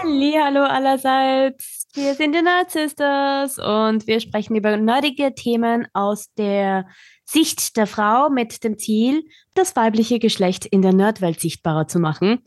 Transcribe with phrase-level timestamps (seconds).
[0.00, 1.86] Hallo allerseits.
[1.94, 6.86] Wir sind die Nerd Sisters und wir sprechen über nerdige Themen aus der
[7.24, 9.24] Sicht der Frau mit dem Ziel,
[9.54, 12.44] das weibliche Geschlecht in der Nerdwelt sichtbarer zu machen.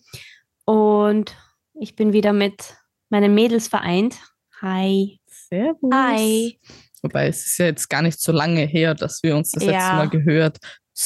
[0.64, 1.36] Und
[1.74, 2.76] ich bin wieder mit
[3.10, 4.16] meinen Mädels vereint.
[4.62, 5.20] Hi.
[5.28, 5.92] Servus.
[5.94, 6.58] Hi.
[7.02, 9.78] Wobei es ist ja jetzt gar nicht so lange her, dass wir uns das letzte
[9.78, 9.94] Ja.
[9.96, 10.58] Mal gehört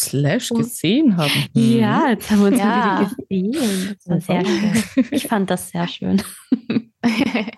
[0.01, 1.45] slash gesehen haben.
[1.53, 3.01] Ja, jetzt haben wir uns Ja.
[3.01, 3.15] wieder
[3.51, 3.95] gesehen.
[4.05, 5.05] Das war sehr schön.
[5.11, 6.21] Ich fand das sehr schön.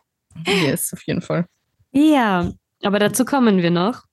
[0.46, 1.46] Yes, auf jeden Fall.
[1.92, 2.52] Ja,
[2.84, 4.04] aber dazu kommen wir noch.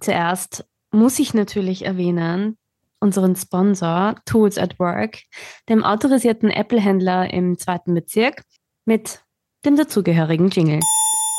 [0.00, 2.56] Zuerst muss ich natürlich erwähnen,
[3.00, 5.20] unseren Sponsor Tools at Work,
[5.68, 8.42] dem autorisierten Apple-Händler im zweiten Bezirk,
[8.86, 9.22] mit
[9.64, 10.80] dem dazugehörigen Jingle.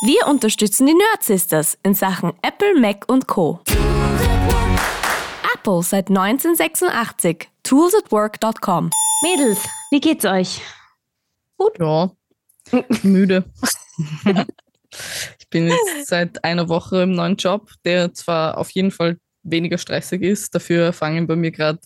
[0.06, 3.60] Wir unterstützen die Nerd Sisters in Sachen Apple, Mac und Co.
[5.60, 7.50] Apple seit 1986.
[7.64, 8.90] Toolsatwork.com.
[9.24, 9.60] Mädels,
[9.92, 10.62] wie geht's euch?
[11.78, 12.12] Ja,
[13.04, 13.44] müde.
[15.40, 19.78] ich bin jetzt seit einer Woche im neuen Job, der zwar auf jeden Fall weniger
[19.78, 21.80] stressig ist, dafür fangen bei mir gerade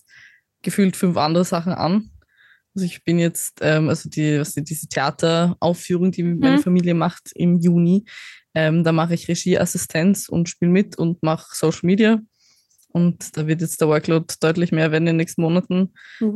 [0.62, 2.10] gefühlt fünf andere Sachen an.
[2.76, 6.62] Also ich bin jetzt, ähm, also die, was die, diese Theateraufführung, die meine Mhm.
[6.62, 8.04] Familie macht im Juni,
[8.54, 12.20] ähm, da mache ich Regieassistenz und spiele mit und mache Social Media.
[12.94, 15.92] Und da wird jetzt der Workload deutlich mehr werden in den nächsten Monaten.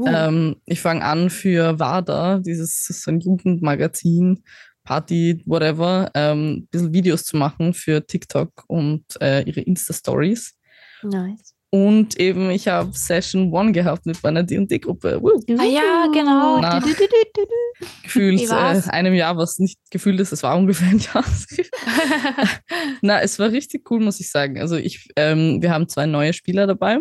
[0.08, 4.42] Ähm, ich fange an für WADA, dieses so ein Jugendmagazin,
[4.82, 10.56] Party, whatever, ähm, ein bisschen Videos zu machen für TikTok und äh, ihre Insta-Stories.
[11.04, 11.54] nice.
[11.70, 15.20] Und eben, ich habe Session One gehabt mit meiner D&D-Gruppe.
[15.20, 15.38] Woo.
[15.58, 16.60] Ah ja, genau.
[16.60, 17.86] Nach Du, du, du, du, du.
[18.02, 21.24] Gefühlt äh, einem Jahr, was nicht gefühlt ist, es war ungefähr ein Jahr.
[23.02, 24.58] Na, es war richtig cool, muss ich sagen.
[24.58, 27.00] Also ich, ähm, wir haben zwei neue Spieler dabei,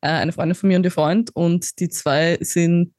[0.00, 2.92] äh, eine Freundin von mir und ihr Freund, und die zwei sind,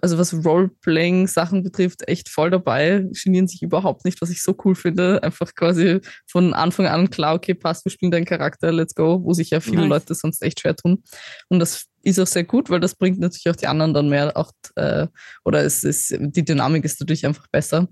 [0.00, 4.74] also was Roleplaying-Sachen betrifft, echt voll dabei, genieren sich überhaupt nicht, was ich so cool
[4.74, 5.22] finde.
[5.22, 9.32] Einfach quasi von Anfang an klar, okay, passt, wir spielen deinen Charakter, let's go, wo
[9.32, 9.88] sich ja viele Nice.
[9.88, 11.02] Leute sonst echt schwer tun.
[11.48, 14.36] Und das ist auch sehr gut, weil das bringt natürlich auch die anderen dann mehr,
[14.36, 15.06] auch, äh,
[15.44, 17.88] oder es ist, die Dynamik ist dadurch einfach besser.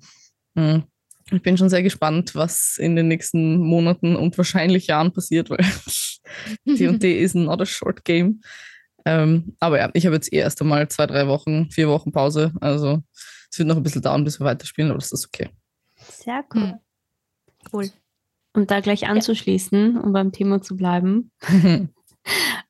[0.55, 0.85] Mhm.
[1.31, 5.59] Ich bin schon sehr gespannt, was in den nächsten Monaten und wahrscheinlich Jahren passiert, weil
[6.67, 8.41] D&D ist not a short game.
[9.05, 12.53] Ähm, aber ja, ich habe jetzt eh erst einmal zwei, drei Wochen, vier Wochen Pause.
[12.61, 13.03] Also
[13.51, 15.51] es wird noch ein bisschen dauern, bis wir weiterspielen, aber das ist okay.
[15.97, 16.63] Sehr cool.
[16.63, 16.79] Hm.
[17.73, 17.91] Cool.
[18.55, 21.31] Und da gleich anzuschließen, um beim Thema zu bleiben,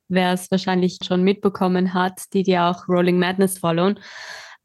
[0.09, 3.99] wer es wahrscheinlich schon mitbekommen hat, die die auch Rolling Madness followen.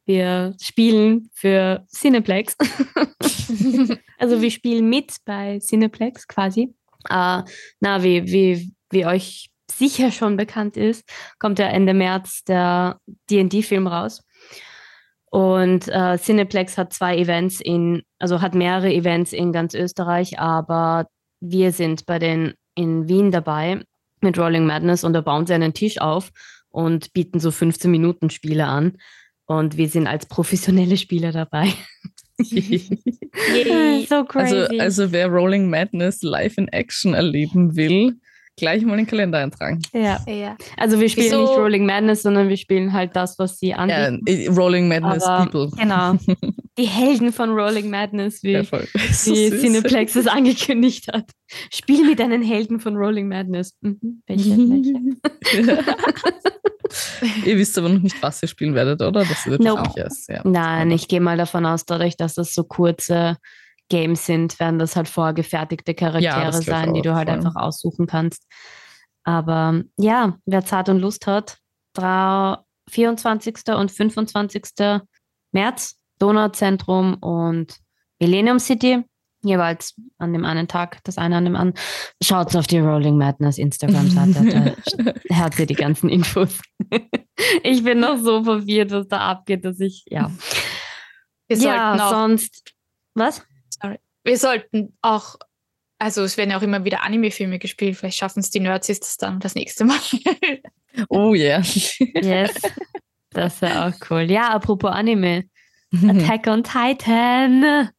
[0.05, 2.55] Wir spielen für Cineplex.
[4.17, 6.73] also wir spielen mit bei Cineplex quasi.
[7.09, 7.43] Äh,
[7.79, 11.03] na, wie, wie, wie euch sicher schon bekannt ist,
[11.39, 14.23] kommt ja Ende März der D&D-Film raus.
[15.29, 21.07] Und äh, Cineplex hat zwei Events in, also hat mehrere Events in ganz Österreich, aber
[21.41, 23.83] wir sind bei den in Wien dabei
[24.21, 26.31] mit Rolling Madness und da bauen sie einen Tisch auf
[26.69, 28.97] und bieten so 15 Minuten Spiele an.
[29.45, 31.73] Und wir sind als professionelle Spieler dabei.
[34.07, 34.55] So crazy.
[34.55, 38.19] also, also wer Rolling Madness live in Action erleben will,
[38.57, 39.81] gleich mal in den Kalender eintragen.
[39.93, 40.19] ja.
[40.27, 40.57] ja.
[40.75, 43.77] Also wir spielen Wieso- nicht Rolling Madness, sondern wir spielen halt das, was sie Ja,
[43.77, 44.23] anbieten.
[44.27, 45.69] äh, Rolling Madness Aber- People.
[45.79, 46.17] Genau.
[46.79, 48.63] Die Helden von Rolling Madness, wie, Ja.
[49.11, 49.49] So wie.
[49.49, 51.25] Cineplex es angekündigt hat.
[51.73, 53.75] Spiel mit deinen Helden von Rolling Madness.
[53.81, 54.21] Mhm.
[54.27, 54.55] Welche?
[54.57, 54.93] welche?
[57.45, 59.25] ihr wisst aber noch nicht, was ihr spielen werdet, oder?
[59.25, 59.77] Das wird Nope.
[59.79, 60.29] wahrscheinlich erst.
[60.29, 60.41] Ja.
[60.43, 63.37] Nein, ich gehe mal davon aus, dadurch, dass das so kurze
[63.89, 67.45] Games sind, werden das halt vorgefertigte Charaktere ich sein, die du halt vor allem.
[67.47, 68.45] einfach aussuchen kannst.
[69.23, 71.57] Aber ja, wer Zeit und Lust hat,
[71.93, 72.57] drei-
[72.89, 73.55] 24.
[73.75, 75.01] und 25.
[75.51, 77.77] März, Donauzentrum und
[78.19, 79.03] Millennium City,
[79.43, 81.79] jeweils an dem einen Tag, das eine an dem anderen.
[82.23, 84.75] Schaut auf die Rolling Madness Instagram-Seite,
[85.29, 86.59] da hat sie die ganzen Infos.
[87.63, 90.31] ich bin noch so verwirrt, was da abgeht, dass ich, ja.
[91.47, 92.73] Wir ja, sonst.
[93.13, 93.45] Was?
[94.27, 95.35] Wir sollten auch,
[95.99, 99.17] also es werden ja auch immer wieder Anime-Filme gespielt, vielleicht schaffen es die Nerds das
[99.17, 99.97] dann das nächste Mal.
[101.09, 101.61] Oh yeah.
[101.99, 102.55] Yes.
[103.29, 104.21] Das wäre auch cool.
[104.31, 105.43] Ja, apropos Anime.
[106.07, 107.89] Attack on Titan.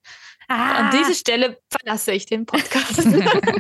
[0.49, 3.07] Ah, An dieser Stelle verlasse ich den Podcast.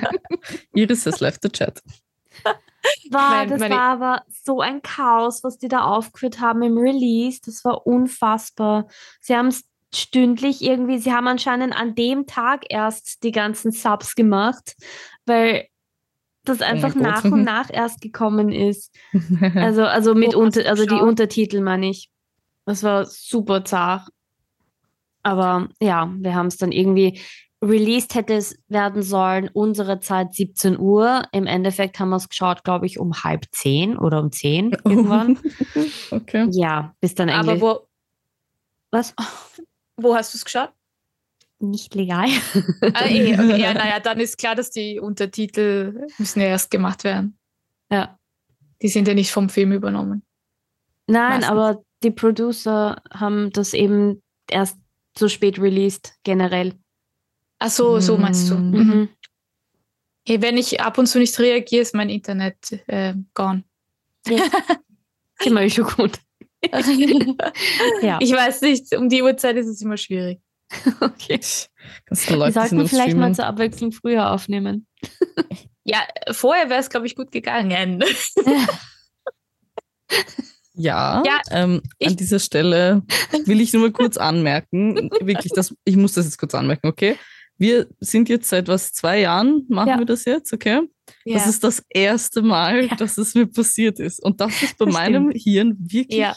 [0.74, 1.80] Iris has left the chat.
[3.10, 7.40] war, das meine- war aber so ein Chaos, was die da aufgeführt haben im Release.
[7.44, 8.88] Das war unfassbar.
[9.20, 9.62] Sie haben es
[9.94, 14.76] stündlich irgendwie, sie haben anscheinend an dem Tag erst die ganzen Subs gemacht,
[15.26, 15.66] weil
[16.44, 17.02] das einfach Gott.
[17.02, 18.94] nach und nach erst gekommen ist.
[19.54, 20.94] Also, also mit Oh, unter, also die.
[20.94, 22.10] Untertitel meine ich.
[22.64, 24.08] Das war super zart.
[25.22, 27.20] Aber ja, wir haben es dann irgendwie
[27.62, 31.22] released hätte es werden sollen, unsere Zeit 17 Uhr.
[31.32, 35.38] Im Endeffekt haben wir es geschaut, glaube ich, um halb zehn oder um zehn irgendwann.
[36.10, 36.46] okay.
[36.52, 37.62] Ja, bis dann Aber eigentlich.
[37.62, 37.80] wo,
[38.90, 39.14] Was?
[39.98, 40.72] wo hast du es geschaut?
[41.60, 42.28] Nicht legal.
[42.94, 43.60] Ah, eh, okay.
[43.60, 47.36] Ja, naja, dann ist klar, dass die Untertitel müssen ja erst gemacht werden.
[47.90, 48.14] ja.
[48.80, 50.22] Die sind ja nicht vom Film übernommen.
[51.08, 51.48] Nein, Meistens.
[51.50, 54.78] aber die Producer haben das eben erst
[55.18, 56.74] so spät released, generell.
[57.58, 58.54] Ach so, so meinst du.
[58.54, 58.78] Mhm.
[58.78, 59.08] Mhm.
[60.24, 63.64] Hey, wenn ich ab und zu nicht reagiere, ist mein Internet äh, gone.
[64.24, 64.40] Sind
[65.44, 66.20] wir schon gut.
[68.02, 68.18] Ja.
[68.20, 70.40] Ich weiß nicht, um die Uhrzeit ist es immer schwierig.
[71.00, 71.40] Okay.
[71.40, 73.34] Leute sind sollten vielleicht mal Streamen?
[73.34, 74.86] zur Abwechslung früher aufnehmen.
[75.90, 76.00] Ja,
[76.32, 78.04] vorher wäre es, glaube ich, gut gegangen.
[80.74, 83.02] Ja, Ja, ähm, an dieser Stelle
[83.46, 87.16] will ich nur mal kurz anmerken, wirklich, das, ich muss das jetzt kurz anmerken, okay?
[87.56, 89.98] Wir sind jetzt seit was, zwei Jahren machen Ja.
[89.98, 90.82] wir das jetzt, okay?
[91.24, 92.94] Das ist das erste Mal, Ja.
[92.96, 94.22] dass es mir passiert ist.
[94.22, 96.34] Und das ist bei Das meinem Hirn wirklich, Ja,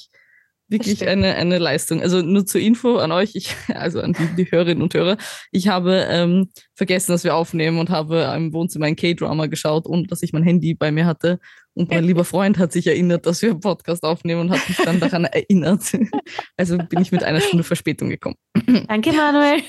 [0.72, 2.02] wirklich eine, eine Leistung.
[2.02, 5.18] Also nur zur Info an euch, ich, also an die, die Hörerinnen und Hörer,
[5.52, 10.08] ich habe ähm, vergessen, dass wir aufnehmen und habe im Wohnzimmer ein K-Drama geschaut, ohne
[10.08, 11.40] dass ich mein Handy bei mir hatte.
[11.74, 14.78] Und mein lieber Freund hat sich erinnert, dass wir einen Podcast aufnehmen und hat mich
[14.78, 15.84] dann daran erinnert.
[16.58, 18.36] Also bin ich mit einer Stunde Verspätung gekommen.
[18.88, 19.62] Danke, Manuel.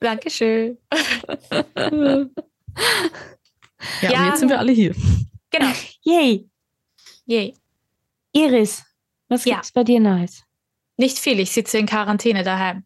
[0.00, 0.76] Dankeschön.
[4.02, 4.20] Ja, Ja.
[4.20, 4.94] und jetzt sind wir alle hier.
[5.50, 5.70] Genau.
[6.04, 6.48] Yay.
[7.26, 7.54] Yay.
[8.32, 8.82] Iris,
[9.28, 9.56] was Ja.
[9.56, 10.42] gibt's bei dir Neues?
[10.98, 12.84] Nicht viel, ich sitze in Quarantäne daheim.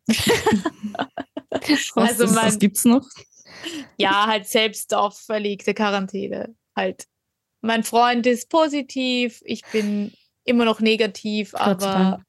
[1.50, 3.06] Was, Also mein- was gibt's noch?
[3.98, 6.54] Ja, halt selbst auferlegte Quarantäne.
[6.76, 7.04] Halt.
[7.60, 10.12] Mein Freund ist positiv, ich bin
[10.44, 12.22] immer noch negativ, Gott aber Dank.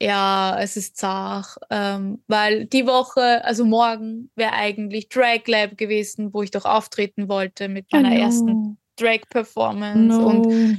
[0.00, 1.56] ja, es ist zart.
[1.70, 7.28] Ähm, weil die Woche, also morgen, wäre eigentlich Drag Lab gewesen, wo ich doch auftreten
[7.28, 10.18] wollte mit meiner ersten Drag-Performance.
[10.18, 10.76] Und No.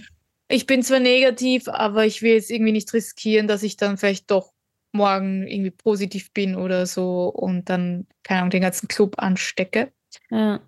[0.53, 4.29] Ich bin zwar negativ, aber ich will jetzt irgendwie nicht riskieren, dass ich dann vielleicht
[4.31, 4.51] doch
[4.91, 9.91] morgen irgendwie positiv bin oder so und dann, keine Ahnung, den ganzen Club anstecke.
[10.29, 10.61] Ja.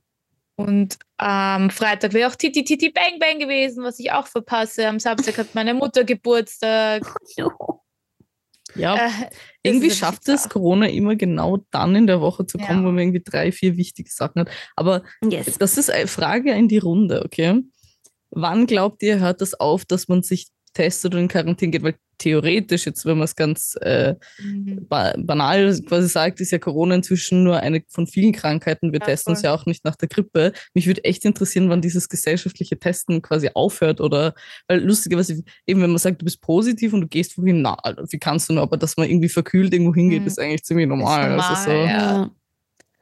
[0.57, 4.87] Und am Freitag wäre auch Titi Titi Bang Bang gewesen, was ich auch verpasse.
[4.87, 7.03] Am Samstag hat meine Mutter Geburtstag.
[8.77, 9.09] Ja, Äh,
[9.63, 12.83] irgendwie ist schafft es Corona immer genau dann in der Woche zu kommen, Ja.
[12.83, 14.49] wo man irgendwie drei, vier wichtige Sachen hat.
[14.75, 15.57] Aber Yes.
[15.57, 17.61] das ist eine Frage in die Runde, okay?
[18.31, 21.83] Wann glaubt ihr, hört das auf, dass man sich testet und in Quarantäne geht?
[21.83, 24.88] Weil theoretisch, jetzt wenn man es ganz äh, Mhm.
[24.88, 28.94] ba banal quasi sagt, ist ja Corona inzwischen nur eine von vielen Krankheiten.
[28.94, 30.54] Wir Ja, testen uns ja auch nicht nach der Grippe.
[30.74, 34.33] Mich würde echt interessieren, wann dieses gesellschaftliche Testen quasi aufhört oder,
[34.68, 37.78] weil lustigerweise, eben wenn man sagt, du bist positiv und du gehst wohin, na,
[38.10, 40.28] wie kannst du nur, aber dass man irgendwie verkühlt irgendwo hingeht, Mhm.
[40.28, 41.30] ist eigentlich ziemlich normal.
[41.30, 42.31] normal, also so, ja.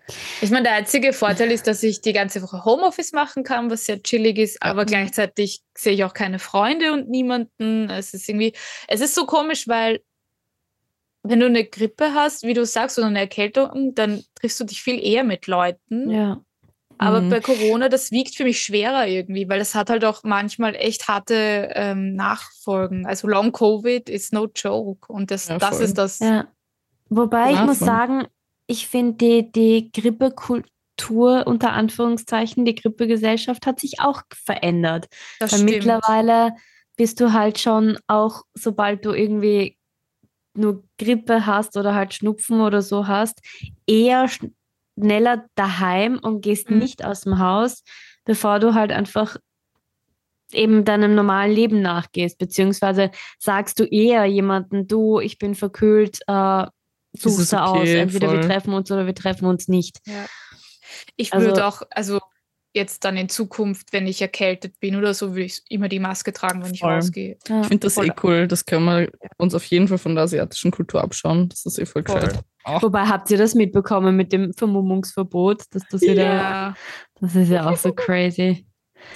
[0.08, 0.14] Ja.
[0.42, 3.86] Ich meine, der einzige Vorteil ist, dass ich die ganze Woche Homeoffice machen kann, was
[3.86, 4.72] sehr chillig ist, Ja.
[4.72, 7.90] aber gleichzeitig sehe ich auch keine Freunde und niemanden.
[7.90, 8.54] Es ist irgendwie,
[8.88, 10.02] es ist so komisch, weil
[11.24, 14.82] wenn du eine Grippe hast, wie du sagst, oder eine Erkältung, dann triffst du dich
[14.82, 16.10] viel eher mit Leuten.
[16.10, 16.42] ja.
[17.00, 17.30] Aber Mhm.
[17.30, 21.08] bei Corona, das wiegt für mich schwerer irgendwie, weil das hat halt auch manchmal echt
[21.08, 23.06] harte ähm, Nachfolgen.
[23.08, 25.12] Also Long Covid is no joke.
[25.12, 26.20] Und das, Ja, das ist das.
[26.20, 26.48] Ja.
[27.10, 28.28] Wobei ich Ja, muss sagen,
[28.74, 35.08] ich finde die, die Grippekultur unter Anführungszeichen, die Grippegesellschaft hat sich auch verändert.
[35.40, 36.54] das Weil mittlerweile
[36.98, 39.78] bist du halt schon auch, sobald du irgendwie
[40.56, 43.42] nur Grippe hast oder halt Schnupfen oder so hast,
[43.88, 46.80] eher schneller daheim und gehst Mhm.
[46.80, 47.84] nicht aus dem Haus,
[48.26, 49.38] bevor du halt einfach
[50.52, 56.66] eben deinem normalen Leben nachgehst, beziehungsweise sagst du eher jemanden, du, ich bin verkühlt, äh,
[57.14, 58.48] Ist es suchst du aus, okay, entweder wir voll.
[58.50, 60.00] treffen uns oder wir treffen uns nicht.
[60.06, 60.26] Ja.
[61.16, 62.20] Ich Also- würde auch, also
[62.76, 66.34] jetzt dann in Zukunft, wenn ich erkältet bin oder so, würde ich immer die Maske
[66.34, 66.94] tragen, wenn ich Voll.
[66.96, 67.38] rausgehe.
[67.48, 67.62] Ja.
[67.62, 68.08] Ich finde das Voll.
[68.08, 68.48] eh cool.
[68.48, 71.50] Das können wir uns auf jeden Fall von der asiatischen Kultur abschauen.
[71.50, 72.16] Das ist eh voll Voll.
[72.22, 72.40] gescheit.
[72.64, 76.76] Ach, Wobei habt ihr das mitbekommen mit dem Vermummungsverbot, dass das wieder Ja,
[77.20, 78.66] Das ist ja auch so crazy.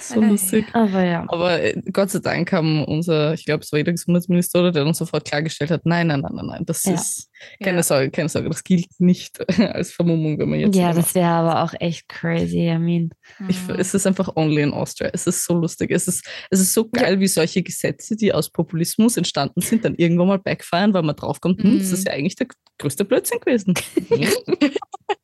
[0.00, 0.64] So lustig.
[0.72, 1.24] Aber ja.
[1.28, 4.98] Aber äh, Gott sei Dank haben unser, ich glaube, es war jeder Gesundheitsminister, der uns
[4.98, 6.94] sofort klargestellt hat, nein, nein, nein, nein, nein, das Ja.
[6.94, 7.28] ist
[7.62, 7.82] keine ja.
[7.82, 9.38] Sorge, keine Sorge, das gilt nicht
[9.74, 10.76] als Vermummung, wenn man jetzt.
[10.76, 12.68] Ja, das wäre aber auch echt crazy.
[12.70, 13.10] I mean,
[13.48, 13.74] Ich, Mhm.
[13.78, 15.10] es ist einfach only in Austria.
[15.12, 15.90] Es ist so lustig.
[15.90, 19.94] Es ist, es ist so geil, wie solche Gesetze, die aus Populismus entstanden sind, dann
[19.96, 22.06] irgendwann mal backfeiern, weil man draufkommt, hm, das ist Mhm.
[22.06, 22.46] ja eigentlich der
[22.78, 23.74] größte Blödsinn gewesen.
[24.08, 24.28] Hm?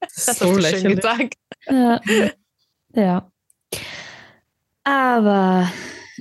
[0.01, 0.97] das so hast du schön lächerlich.
[0.97, 1.35] gesagt.
[1.69, 2.01] ja.
[2.95, 3.31] ja.
[4.85, 5.71] Aber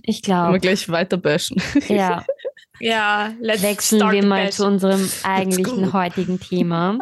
[0.02, 1.62] ich Können wir glaube, gleich weiter bashen.
[1.88, 2.26] ja,
[2.80, 7.00] Ja, let's wechseln start wir mal zu unserem eigentlichen heutigen Thema.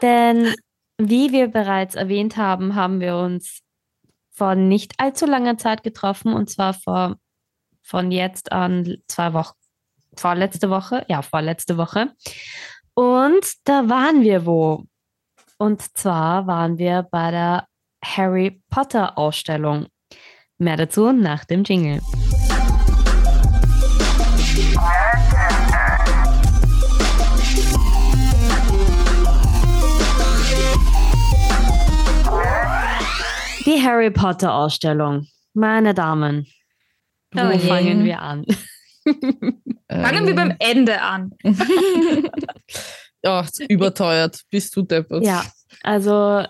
[0.00, 0.54] Denn
[0.98, 3.60] wie wir bereits erwähnt haben, haben wir uns
[4.30, 7.16] vor nicht allzu langer Zeit getroffen und zwar vor
[7.82, 9.54] von jetzt an zwei Wochen.
[10.16, 12.12] Vorletzte Woche, ja, vorletzte Woche.
[12.94, 14.84] Und da waren wir wo?
[15.58, 17.66] Und zwar waren wir bei der
[18.04, 19.88] Harry Potter Ausstellung.
[20.62, 22.00] Mehr dazu nach dem Jingle.
[33.66, 35.26] Die Harry Potter Ausstellung.
[35.52, 36.46] Meine Damen,
[37.32, 38.46] wo Oh fangen wir an?
[39.90, 41.32] Fangen wir beim Ende an.
[43.24, 44.40] Ja, überteuert.
[44.50, 45.24] Bist du deppert.
[45.24, 45.44] Ja,
[45.84, 46.44] also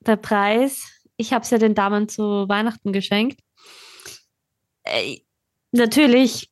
[0.00, 0.82] der Preis,
[1.16, 3.38] ich habe es ja den Damen zu Weihnachten geschenkt.
[5.72, 6.50] Natürlich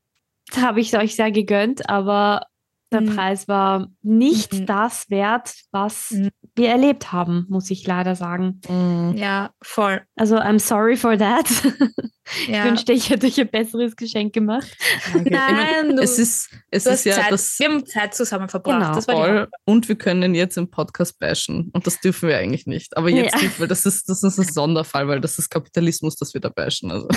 [0.56, 2.46] habe ich es euch sehr gegönnt, aber
[2.94, 3.16] der Mhm.
[3.16, 4.66] Preis war nicht Mhm.
[4.66, 6.30] das wert, was Mhm.
[6.56, 8.60] wir erlebt haben, muss ich leider sagen.
[8.68, 10.02] Mm, Ja, voll.
[10.16, 11.44] Also I'm sorry for that.
[12.40, 12.64] Ich Ja.
[12.64, 14.74] wünschte, ich hätte euch ein besseres Geschenk gemacht.
[15.14, 15.28] okay.
[15.30, 18.80] Nein, du, es ist, es du ist ja Zeit, das wir haben Zeit zusammen verbracht.
[18.80, 18.94] Genau.
[18.94, 19.48] Das war die voll.
[19.66, 21.68] Und wir können jetzt im Podcast bashen.
[21.74, 22.96] Und das dürfen wir eigentlich nicht.
[22.96, 23.42] Aber jetzt Ja.
[23.42, 26.48] nicht, weil das ist, das ist ein Sonderfall, weil das ist Kapitalismus, das wir da
[26.48, 26.90] bashen.
[26.90, 27.08] Also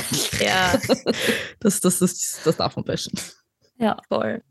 [0.41, 0.74] Ja,
[1.62, 3.13] das, das, das, das darf man bashen.
[3.77, 4.41] Ja, voll.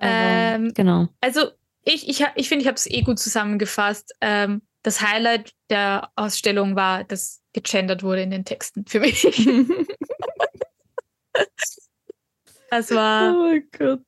[0.00, 1.08] Aber, Ähm, genau.
[1.20, 1.50] Also
[1.84, 4.12] ich, ich, ha- ich finde, ich habe es eh gut zusammengefasst.
[4.20, 9.24] Ähm, das Highlight der Ausstellung war, dass gegendert wurde in den Texten für mich.
[12.70, 14.00] Das oh war, mein Gott.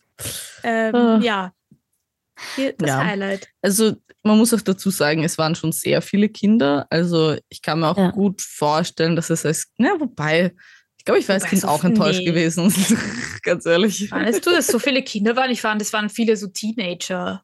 [0.63, 1.19] ähm, Ah.
[1.21, 1.53] ja,
[2.55, 3.05] hier das Ja.
[3.05, 3.49] Highlight.
[3.61, 6.87] Also man muss auch dazu sagen, es waren schon sehr viele Kinder.
[6.91, 8.11] Also ich kann mir auch Ja.
[8.13, 10.55] gut vorstellen, dass es als, na wobei,
[11.03, 12.27] ich glaube, ich wäre als Kind so auch enttäuscht nee.
[12.27, 12.73] gewesen.
[13.43, 14.09] Ganz ehrlich.
[14.13, 15.51] Meinst du, dass so viele Kinder waren?
[15.51, 17.43] Ich fand, es waren viele so Teenager.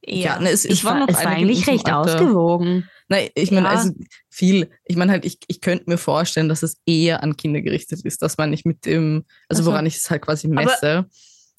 [0.00, 0.24] Eher.
[0.24, 1.98] Ja, ne, es, es war, noch es war eigentlich recht Alter.
[1.98, 2.88] ausgewogen.
[3.08, 3.72] Nein, ich meine, Ja.
[3.72, 3.90] also
[4.28, 4.70] viel.
[4.84, 8.22] Ich meine halt, ich, ich könnte mir vorstellen, dass es eher an Kinder gerichtet ist.
[8.22, 9.70] Das meine ich mit dem, also Ach so.
[9.72, 11.06] woran ich es halt quasi messe.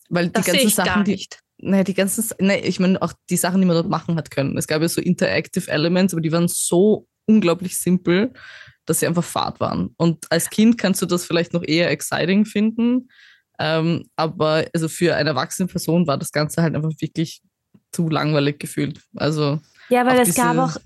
[0.07, 1.41] weil die das sehe ganzen Sachen, die, nicht.
[1.57, 4.57] Naja, die ganzen, nee, ich meine auch die Sachen, die man dort machen hat können.
[4.57, 8.31] Es gab ja so Interactive Elements, aber die waren so unglaublich simpel,
[8.85, 9.93] dass sie einfach Fahrt waren.
[9.97, 13.09] Und als Kind kannst du das vielleicht noch eher exciting finden.
[13.59, 17.41] Ähm, aber also für eine erwachsene Person war das Ganze halt einfach wirklich
[17.91, 19.01] zu langweilig gefühlt.
[19.15, 19.59] Also
[19.89, 20.77] Ja, weil es gab auch,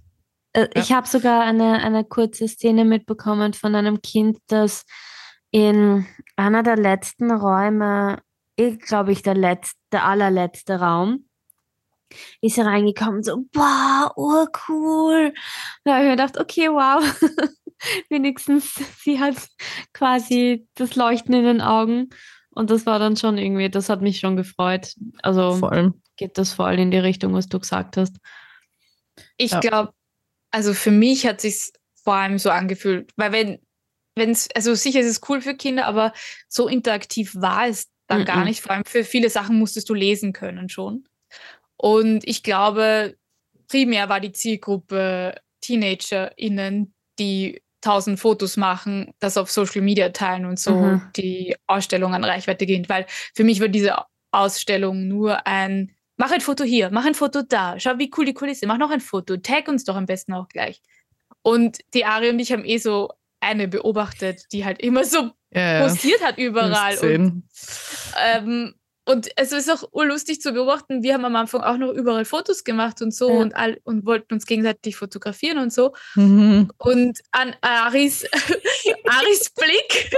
[0.54, 4.86] äh, ich habe sogar eine, eine kurze Szene mitbekommen von einem Kind, das
[5.52, 8.20] in einer der letzten Räume,
[8.58, 11.26] ich glaube ich, der letzte, der allerletzte Raum,
[12.42, 15.34] ist er reingekommen, so, boah, urcool.
[15.84, 17.04] Da habe ich mir gedacht, okay, wow.
[18.10, 19.36] Wenigstens sie hat
[19.94, 22.10] quasi das Leuchten in den Augen.
[22.52, 24.94] Und das war dann schon irgendwie, das hat mich schon gefreut.
[25.22, 26.02] Also vor allem.
[26.16, 28.16] geht das voll in die Richtung, was du gesagt hast.
[29.38, 29.60] Ich Ja.
[29.60, 29.94] glaube,
[30.52, 31.72] also für mich hat sich
[32.04, 33.60] vor allem so angefühlt, weil wenn,
[34.16, 36.14] wenn es, also sicher ist es cool für Kinder, aber
[36.48, 38.46] so interaktiv war es dann gar Mhm.
[38.46, 38.62] nicht.
[38.62, 41.04] Vor allem für viele Sachen musstest du lesen können schon.
[41.76, 43.18] Und ich glaube,
[43.68, 50.60] primär war die Zielgruppe TeenagerInnen, die tausend Fotos machen, das auf Social Media teilen und
[50.60, 51.02] so Mhm.
[51.16, 52.90] die Ausstellung an Reichweite gewinnt.
[52.90, 53.96] Weil für mich war diese
[54.32, 58.34] Ausstellung nur ein Mach ein Foto hier, mach ein Foto da, schau, wie cool die
[58.34, 60.82] Kulisse, mach noch ein Foto, tag uns doch am besten auch gleich.
[61.42, 63.10] Und die Ari und ich haben eh so
[63.42, 65.84] eine beobachtet, die halt immer so ja.
[65.84, 66.98] posiert hat überall.
[67.00, 67.44] Und,
[68.26, 68.76] ähm,
[69.06, 71.04] und es ist auch urlustig zu beobachten.
[71.04, 73.36] Wir haben am Anfang auch noch überall Fotos gemacht und so Ja.
[73.36, 75.94] und, all, und wollten uns gegenseitig fotografieren und so.
[76.16, 76.72] Mhm.
[76.78, 78.26] Und an Aris,
[79.06, 80.12] Aris Blick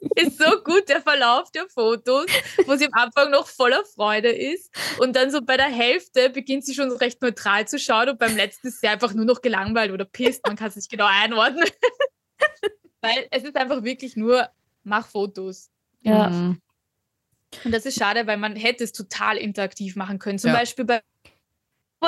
[0.16, 2.26] ist so gut der Verlauf der Fotos,
[2.66, 4.70] wo sie am Anfang noch voller Freude ist.
[4.98, 8.36] Und dann so bei der Hälfte beginnt sie schon recht neutral zu schauen und beim
[8.36, 10.46] letzten ist sie einfach nur noch gelangweilt oder pisst.
[10.46, 11.64] Man kann es nicht genau einordnen.
[13.02, 14.48] Weil es ist einfach wirklich nur,
[14.84, 15.70] mach Fotos.
[16.02, 16.28] Ja.
[16.30, 16.60] Mhm.
[17.64, 20.38] Und das ist schade, weil man hätte es total interaktiv machen können.
[20.38, 20.56] Zum Ja.
[20.56, 21.00] Beispiel bei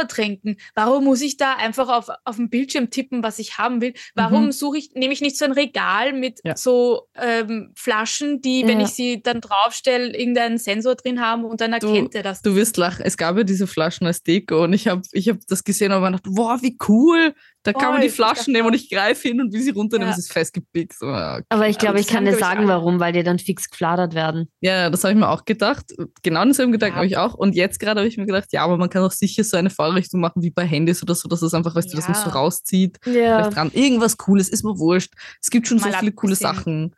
[0.09, 0.57] trinken.
[0.75, 3.95] Warum muss ich da einfach auf, auf dem Bildschirm tippen, was ich haben will?
[4.17, 4.53] Warum Mhm.
[4.53, 6.57] suche ich, nehme ich nicht so ein Regal mit Ja.
[6.57, 8.87] so ähm, Flaschen, die, wenn Ja.
[8.87, 12.43] ich sie dann draufstelle, irgendeinen Sensor drin haben und dann erkennt er das.
[12.43, 13.05] Du wirst lachen.
[13.05, 16.01] Es gab ja diese Flaschen als Deko und ich habe ich hab das gesehen und
[16.01, 17.33] mir gedacht, wow, wie cool.
[17.65, 19.71] Da kann man Voll, die ich Flaschen nehmen und ich greife hin und will sie
[19.71, 20.17] runternehmen, Ja.
[20.19, 20.93] es ist festgepickt.
[20.99, 21.45] So, ja, okay.
[21.49, 24.51] Aber ich glaube, ich kann dir sagen, warum, weil die dann fix gefladert werden.
[24.61, 25.87] Ja, das habe ich mir auch gedacht.
[26.23, 26.99] Genau denselben Gedanken Ja.
[26.99, 27.33] habe ich auch.
[27.35, 29.71] Und jetzt gerade habe ich mir gedacht, ja, aber man kann auch sicher so eine
[29.71, 32.29] Vorrichtung machen wie bei Handys oder so, dass es einfach, weißt du, dass man so
[32.29, 32.35] Ja.
[32.37, 32.99] rauszieht.
[33.07, 33.13] Ja.
[33.39, 33.71] Vielleicht dran.
[33.73, 35.15] Irgendwas Cooles, ist mir wurscht.
[35.43, 36.35] Es gibt schon Mal so viele coole.
[36.37, 36.95] Sachen.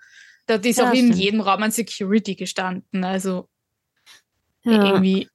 [0.46, 1.14] Da ist Ja, auch in stimmt.
[1.16, 3.04] jedem Raum ein Security gestanden.
[3.04, 3.48] Also
[4.64, 4.84] Ja.
[4.84, 5.28] irgendwie.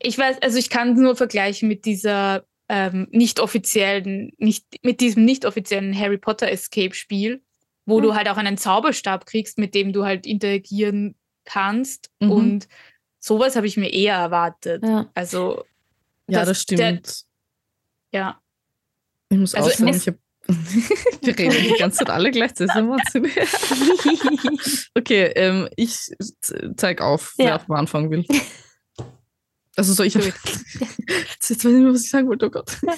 [0.00, 5.00] Ich weiß, also ich kann es nur vergleichen mit dieser ähm, nicht offiziellen, nicht, mit
[5.00, 7.42] diesem nicht offiziellen Harry Potter Escape Spiel,
[7.84, 8.02] wo Hm.
[8.02, 12.10] du halt auch einen Zauberstab kriegst, mit dem du halt interagieren kannst.
[12.20, 12.30] Mhm.
[12.32, 12.68] Und
[13.20, 14.82] sowas habe ich mir eher erwartet.
[14.84, 15.08] Ja.
[15.14, 15.64] Also,
[16.28, 17.22] Ja, Das- das stimmt.
[18.12, 18.40] ja.
[19.28, 20.16] ich muss also auch sagen, ich hab,
[21.22, 22.74] wir reden die ganze Zeit alle gleichzeitig.
[24.94, 25.96] Okay, ähm, ich
[26.40, 27.56] z- zeig auf, wer Ja.
[27.56, 28.24] auf dem Anfang will.
[29.76, 32.76] Also so, ich jetzt weiß ich nicht mehr, was ich sagen wollte, oh Gott.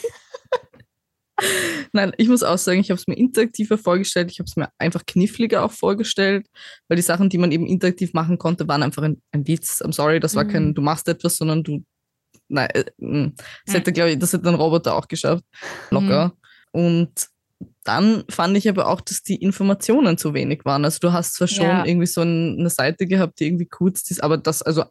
[1.92, 4.70] Nein, ich muss auch sagen, ich habe es mir interaktiver vorgestellt, ich habe es mir
[4.78, 6.48] einfach kniffliger auch vorgestellt,
[6.88, 9.80] weil die Sachen, die man eben interaktiv machen konnte, waren einfach ein, ein Witz.
[9.80, 10.48] I'm sorry, das war Mhm.
[10.50, 11.84] kein, du machst etwas, sondern du,
[12.48, 13.32] nein, äh, mh.
[13.36, 13.78] das Mhm.
[13.78, 15.44] hätte, glaube ich, das hätte ein Roboter auch geschafft,
[15.90, 16.32] locker.
[16.72, 17.12] Und
[17.84, 20.84] dann fand ich aber auch, dass die Informationen zu wenig waren.
[20.84, 21.84] Also du hast zwar schon Ja.
[21.84, 24.84] irgendwie so ein, eine Seite gehabt, die irgendwie kurz ist, aber das, also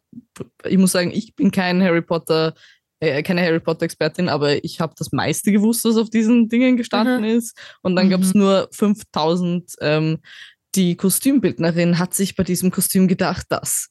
[0.64, 2.54] ich muss sagen, ich bin kein Harry Potter,
[3.00, 6.76] äh, keine Harry Potter Expertin, aber ich habe das meiste gewusst, was auf diesen Dingen
[6.76, 7.56] gestanden ist.
[7.82, 8.40] Und dann gab es Mhm.
[8.40, 9.74] nur 5000.
[9.80, 10.18] Ähm,
[10.74, 13.88] die Kostümbildnerin hat sich bei diesem Kostüm gedacht, dass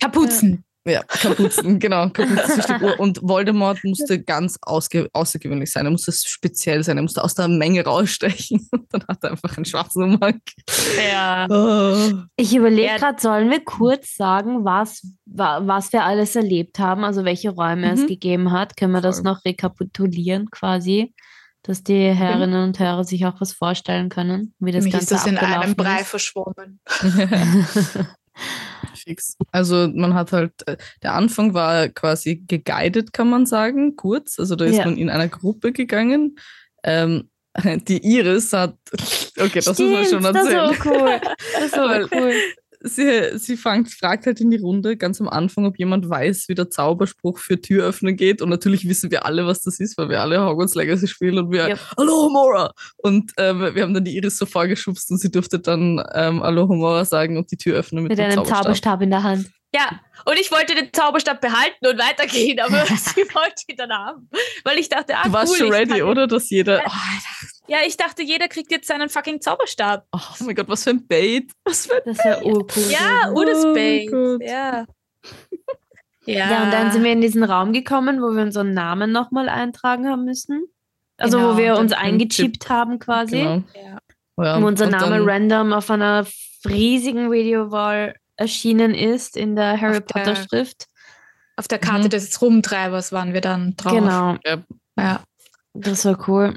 [0.00, 0.64] Kapuzen.
[0.88, 2.08] Ja, Kapuzen, genau.
[2.10, 2.98] Kapuzen ist die Figur.
[3.00, 5.84] Und Voldemort musste ganz außergewöhnlich sein.
[5.86, 6.96] Er musste speziell sein.
[6.96, 8.68] Er musste aus der Menge rausstechen.
[8.72, 10.40] Und dann hat er einfach einen schwarzen Umhang.
[11.10, 11.46] Ja.
[11.50, 12.14] Oh.
[12.36, 17.24] Ich überlege gerade, sollen wir kurz sagen, was, wa- was wir alles erlebt haben, also
[17.24, 18.06] welche Räume es Mhm.
[18.06, 18.76] gegeben hat?
[18.76, 21.14] Können wir das noch rekapitulieren quasi,
[21.62, 25.14] dass die Herrinnen und Hörer sich auch was vorstellen können, wie das Für mich Ganze
[25.14, 26.08] ist das in einem Brei ist?
[26.08, 26.80] verschwommen.
[28.94, 29.36] Fix.
[29.52, 34.38] Also man hat halt, äh, der Anfang war quasi geguided, kann man sagen, kurz.
[34.38, 34.84] Also da ist Ja.
[34.84, 36.38] man in einer Gruppe gegangen.
[36.84, 37.30] Ähm,
[37.88, 38.76] die Iris hat,
[39.38, 40.70] okay, das muss man schon Stimmt, das erzählen.
[40.70, 41.20] ist so cool.
[41.60, 42.32] Das Weil- cool.
[42.80, 46.54] Sie, sie fangt, fragt halt in die Runde ganz am Anfang, ob jemand weiß, wie
[46.54, 48.42] der Zauberspruch für Tür öffnen geht.
[48.42, 51.52] Und natürlich wissen wir alle, was das ist, weil wir alle Hogwarts Legacy spielen und
[51.52, 51.78] wir, Yep.
[51.98, 52.72] Hallo Mora!
[52.98, 56.66] Und ähm, wir haben dann die Iris so vorgeschubst und sie durfte dann ähm, Hallo
[56.66, 58.64] Mora sagen und die Tür öffnen mit, Mit dem einem Zauberstab.
[58.64, 59.50] Zauberstab in der Hand.
[59.74, 64.30] Ja, und ich wollte den Zauberstab behalten und weitergehen, aber sie wollte ihn dann haben.
[64.64, 66.26] Weil ich dachte, ah, Du warst cool, schon ready, oder?
[66.26, 66.82] Dass jeder.
[66.82, 66.92] Ja.
[67.68, 70.06] Ja, ich dachte, jeder kriegt jetzt seinen fucking Zauberstab.
[70.12, 71.52] Oh, oh mein Gott, was für ein Bait.
[71.64, 72.82] Was für ein Das wäre urcool.
[72.90, 73.30] Ja.
[73.32, 74.10] Udes Oh Bait.
[74.10, 74.40] Gott.
[74.42, 74.86] Ja.
[76.24, 76.48] ja.
[76.50, 80.08] Ja, und dann sind wir in diesen Raum gekommen, wo wir unseren Namen nochmal eintragen
[80.08, 80.64] haben müssen.
[81.18, 83.38] Also Genau, wo wir uns eingechippt haben quasi.
[83.38, 83.62] Genau.
[83.74, 83.98] Ja.
[84.44, 86.24] Ja, Wo unser und Name dann- random auf einer
[86.64, 90.86] riesigen Videowall erschienen ist in der Harry Auf der- Potter Schrift.
[91.56, 92.10] Auf der Karte Mhm.
[92.10, 93.92] des Rumtreibers waren wir dann drauf.
[93.92, 94.36] Genau,
[94.96, 95.22] Ja.
[95.74, 96.56] das war cool.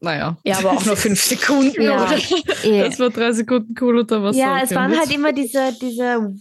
[0.00, 0.36] Naja.
[0.44, 2.04] ja, aber auch nur fünf Sekunden, Ja.
[2.06, 2.18] oder?
[2.88, 4.36] Das war drei Sekunden cool oder was?
[4.36, 6.34] ja, es waren halt immer diese, diese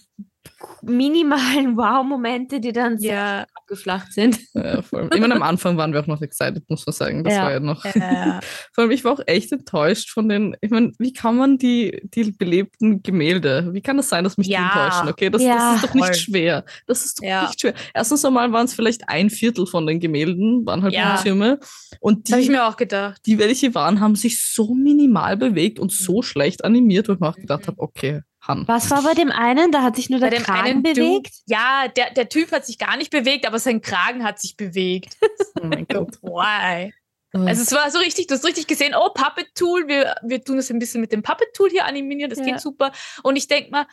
[0.81, 3.45] minimalen Wow-Momente, die dann sehr Ja.
[3.53, 4.39] abgeflacht sind.
[4.53, 5.09] Ja, vor allem.
[5.13, 7.23] Ich meine, am Anfang waren wir auch noch excited, muss man sagen.
[7.23, 7.43] Das Ja.
[7.43, 7.83] war ja noch.
[7.85, 8.39] Ja.
[8.73, 10.55] Vor allem, ich war auch echt enttäuscht von den.
[10.61, 14.47] Ich meine, wie kann man die, die belebten Gemälde, wie kann das sein, dass mich
[14.47, 15.09] die enttäuschen?
[15.09, 16.13] Okay, das, das ist doch nicht Voll.
[16.15, 16.65] schwer.
[16.85, 17.73] Das ist doch nicht schwer.
[17.93, 21.13] Erstens einmal waren es vielleicht ein Viertel von den Gemälden, waren halt Ja.
[21.13, 21.59] Bildschirme.
[21.99, 23.21] Und Das habe ich die, mir auch gedacht.
[23.25, 25.95] die, welche waren, haben sich so minimal bewegt und Mhm.
[26.03, 28.67] so schlecht animiert, wo ich mir auch gedacht habe, okay, Han.
[28.67, 29.71] Was war bei dem einen?
[29.71, 30.97] Da hat sich nur der Bei dem Kragen einen bewegt.
[30.99, 34.55] Dude, ja, der, der Typ hat sich gar nicht bewegt, aber sein Kragen hat sich
[34.57, 35.17] bewegt.
[35.59, 36.21] Oh mein Gott.
[36.21, 36.93] Why?
[37.33, 40.57] Also es war so richtig, du hast richtig gesehen, oh, Puppet Tool, wir, wir tun
[40.57, 42.45] das ein bisschen mit dem Puppet Tool hier animieren, das Ja.
[42.45, 42.91] geht super.
[43.23, 43.87] Und ich denke mal,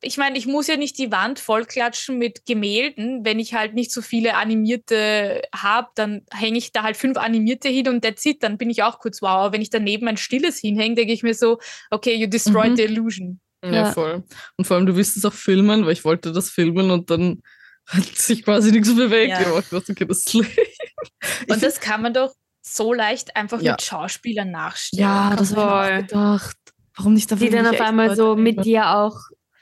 [0.00, 3.24] ich meine, ich muss ja nicht die Wand vollklatschen mit Gemälden.
[3.24, 7.68] Wenn ich halt nicht so viele animierte habe, dann hänge ich da halt fünf animierte
[7.68, 9.28] hin und that's it, dann bin ich auch kurz wow.
[9.28, 11.58] Aber wenn ich daneben ein stilles hinhänge, denke ich mir so,
[11.90, 12.76] okay, you destroyed Mhm.
[12.76, 13.40] the illusion.
[13.64, 13.92] Ja, Ja.
[13.92, 14.24] voll.
[14.56, 17.42] Und vor allem, du willst es auch filmen, weil ich wollte das filmen und dann
[17.86, 19.30] hat sich quasi nichts bewegt.
[19.40, 19.58] Ja.
[19.58, 20.24] Ich gedacht, okay, das
[21.48, 22.32] Und das kann man doch
[22.64, 23.72] so leicht einfach Ja.
[23.72, 25.02] mit Schauspielern nachstellen.
[25.02, 26.56] Ja, das auch gedacht.
[26.96, 29.16] Warum nicht Die dann auf einmal so mit dir auch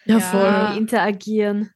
[0.05, 1.71] Ja, interagieren.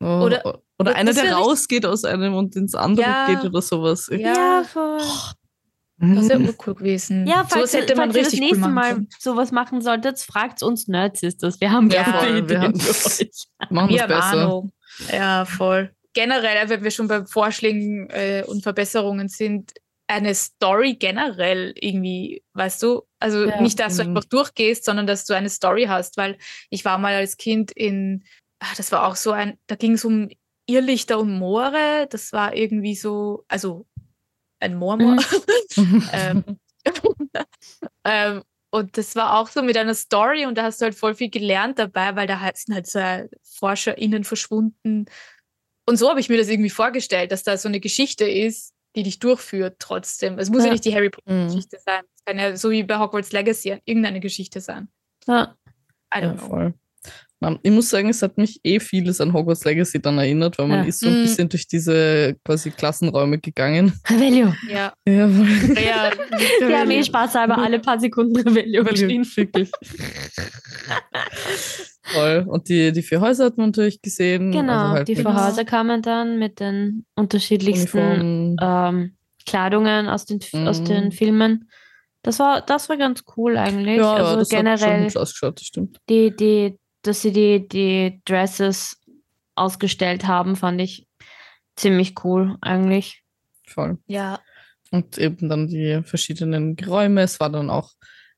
[0.00, 3.26] Oh, Oder- oder einer, der rausgeht aus einem und ins andere Ja.
[3.26, 4.08] geht oder sowas.
[4.12, 4.64] Ja.
[4.64, 5.00] voll.
[6.02, 6.46] Das wäre Mhm.
[6.48, 7.26] urcool gewesen.
[7.28, 9.52] Ja, falls, Sowas hätte ihr, man falls ihr das richtig nächste cool machen Mal sowas
[9.52, 11.60] machen solltet, fragt uns Nerds ist das.
[11.60, 12.90] Wir haben Ja, voll, wir haben- für
[13.22, 13.44] euch.
[13.70, 14.32] Machen Wir besser.
[14.32, 14.72] Ahnung.
[15.12, 15.94] Ja, voll.
[16.12, 19.72] Generell, wenn wir schon bei Vorschlägen äh, und Verbesserungen sind,
[20.08, 23.02] eine Story generell irgendwie, weißt du?
[23.20, 23.60] Also Ja.
[23.62, 24.08] nicht, dass du Mhm.
[24.16, 26.36] einfach durchgehst, sondern dass du eine Story hast, weil
[26.68, 28.24] ich war mal als Kind in,
[28.60, 30.28] ah, das war auch so ein, da ging es um
[30.66, 33.86] Irrlichter und Moore, das war irgendwie so, also
[34.62, 35.16] ein Moormoor.
[35.76, 36.08] Mhm.
[36.12, 36.44] ähm,
[38.04, 41.14] ähm, Und das war auch so mit einer Story und da hast du halt voll
[41.14, 43.00] viel gelernt dabei, weil da halt- sind halt so
[43.58, 45.04] ForscherInnen verschwunden.
[45.86, 49.02] Und so habe ich mir das irgendwie vorgestellt, dass da so eine Geschichte ist, die
[49.02, 50.38] dich durchführt trotzdem.
[50.38, 50.72] Es muss ja, Ja.
[50.72, 51.10] nicht die Harry Mhm.
[51.12, 52.02] Potter-Geschichte sein.
[52.16, 54.88] Es kann ja so wie bei Hogwarts Legacy irgendeine Geschichte sein.
[55.26, 55.56] Ja.
[56.14, 56.46] I Ja, don't know.
[56.48, 56.74] voll.
[57.62, 60.80] Ich muss sagen, es hat mich eh vieles an Hogwarts Legacy dann erinnert, weil man
[60.82, 60.84] Ja.
[60.88, 61.22] ist so ein Mm.
[61.22, 63.92] bisschen durch diese quasi Klassenräume gegangen.
[64.10, 64.52] Revelio.
[64.70, 66.10] Ja, Ja, ja.
[66.60, 69.24] Wir haben eh spaßhalber alle paar Sekunden Revelio geschrien.
[69.36, 69.70] Wirklich.
[72.04, 72.44] Voll.
[72.48, 74.50] Und die, die vier Häuser hat man natürlich gesehen.
[74.52, 80.40] Genau, also halt die mit Vorhäuser kamen dann mit den unterschiedlichsten ähm, Kleidungen aus den,
[80.66, 80.84] aus Mhm.
[80.84, 81.68] den Filmen.
[82.22, 83.96] Das war, das war ganz cool eigentlich.
[83.96, 85.98] Ja, also das hat schon generell, gut ausgeschaut, das stimmt.
[86.08, 89.00] die, die, dass sie die, die Dresses
[89.54, 91.06] ausgestellt haben, fand ich
[91.76, 93.22] ziemlich cool eigentlich.
[93.66, 93.98] Voll.
[94.06, 94.40] ja.
[94.90, 97.22] Und eben dann die verschiedenen Räume.
[97.22, 97.92] Es war dann auch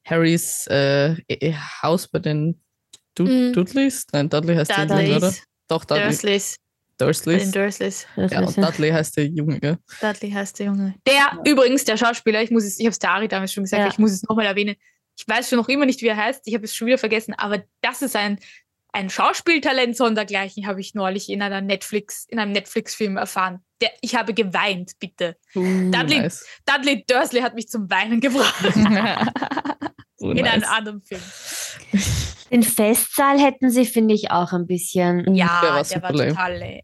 [0.06, 2.60] Harrys äh, eh- Haus bei den
[3.16, 3.52] du Mhm.
[3.52, 4.06] Dudleys.
[4.12, 5.30] Nein, Dudley heißt der Junge, oder?
[5.30, 6.04] Dudleys, Doch, Dudley.
[6.04, 6.56] Dursleys,
[6.96, 7.50] bei den Dursleys.
[7.52, 8.06] Dursleys.
[8.16, 9.58] Ja, und Dudley heißt der Junge.
[9.58, 9.78] gell?
[10.00, 10.94] Dudley heißt der Junge.
[11.06, 13.82] Der übrigens, der Schauspieler, ich muss es, ich habe es der Ari damals schon gesagt,
[13.82, 13.88] Ja.
[13.88, 14.76] ich muss es nochmal erwähnen.
[15.16, 16.42] Ich weiß schon noch immer nicht, wie er heißt.
[16.46, 18.38] Ich habe es schon wieder vergessen, aber das ist ein,
[18.92, 23.60] ein Schauspieltalent sondergleichen, habe ich neulich in einer Netflix, in einem Netflix-Film erfahren.
[23.80, 25.36] Der, ich habe geweint, bitte.
[25.54, 26.44] Uh, Dudley- nice.
[26.64, 28.54] Dudley Dursley hat mich zum Weinen gebracht.
[30.16, 30.70] so in einem nice.
[30.70, 31.20] anderen Film.
[32.50, 35.34] Den Festsaal hätten sie, finde ich, auch ein bisschen.
[35.34, 36.62] Ja, der war der war total.
[36.62, 36.82] äh,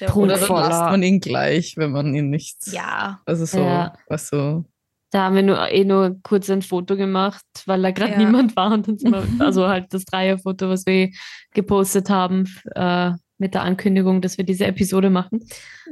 [0.00, 0.16] Der.
[0.16, 2.56] Oder dann lasst man ihn gleich, wenn man ihn nicht.
[2.72, 3.96] ja, Also so, Ja.
[4.08, 4.64] was so.
[5.12, 8.18] Da haben wir nur, eh nur kurz ein Foto gemacht, weil da gerade Ja.
[8.18, 8.72] niemand war.
[8.72, 11.10] Und sind wir, also halt das Dreierfoto, was wir
[11.52, 15.40] gepostet haben äh, mit der Ankündigung, dass wir diese Episode machen.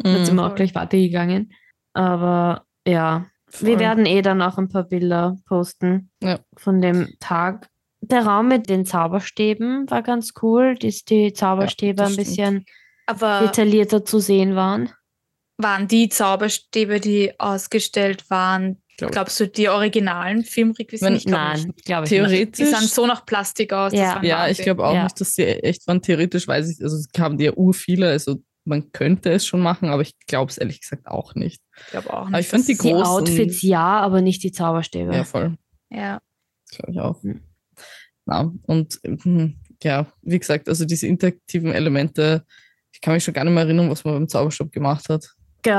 [0.02, 0.56] Dann sind Mhm, wir auch Voll.
[0.56, 1.52] gleich weitergegangen.
[1.92, 3.26] Aber ja,
[3.58, 3.78] wir voll.
[3.78, 6.38] werden eh dann auch ein paar Bilder posten Ja.
[6.56, 7.68] von dem Tag.
[8.02, 12.64] Der Raum mit den Zauberstäben war ganz cool, dass die Zauberstäbe das ein bisschen
[13.06, 14.90] aber detaillierter zu sehen waren.
[15.58, 21.16] waren die Zauberstäbe, die ausgestellt waren, Glaub- glaubst du, die originalen Filmrequisiten?
[21.16, 21.64] Ich glaub nicht.
[21.66, 22.64] Nein, glaube ich Theoretisch.
[22.64, 23.92] Die sahen so nach Plastik aus.
[23.92, 24.22] Ja.
[24.22, 25.04] Ja, ich glaube auch Ja.
[25.04, 26.00] nicht, dass sie echt waren.
[26.02, 29.60] Theoretisch weiß ich, also es kamen die ja ur viele, also man könnte es schon
[29.60, 31.62] machen, aber ich glaube es ehrlich gesagt auch nicht.
[31.78, 32.34] Ich glaube auch nicht.
[32.34, 35.14] Aber ich fand die dass- Die großen- Outfits ja, aber nicht die Zauberstäbe.
[35.14, 35.56] Ja, voll.
[35.90, 36.20] Ja.
[36.70, 37.22] Glaube ich auch.
[37.22, 37.40] Mhm.
[38.26, 42.44] Na, und mhm, ja, wie gesagt, also diese interaktiven Elemente,
[42.92, 45.26] ich kann mich schon gar nicht mehr erinnern, was man beim Zauberstab gemacht hat.
[45.62, 45.72] Ge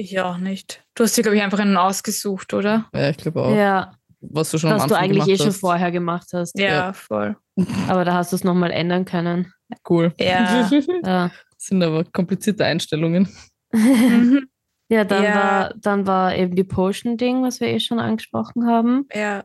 [0.00, 0.82] Ich auch nicht.
[0.94, 2.88] Du hast dir, glaube ich, einfach einen ausgesucht, oder?
[2.94, 3.54] Ja, ich glaube auch.
[3.54, 5.60] ja, Was du schon am was du Anfang eigentlich eh gemacht schon hast.
[5.60, 6.58] vorher gemacht hast.
[6.58, 6.92] Ja, Ja.
[6.92, 7.36] voll.
[7.88, 9.52] Aber da hast du es nochmal ändern können.
[9.88, 10.12] Cool.
[10.18, 10.70] Ja.
[11.04, 13.28] Ja, sind aber komplizierte Einstellungen.
[13.72, 14.48] Mhm.
[14.88, 15.34] ja, dann, Ja.
[15.34, 19.06] War, dann war eben die Potion-Ding, was wir eh schon angesprochen haben.
[19.14, 19.42] ja.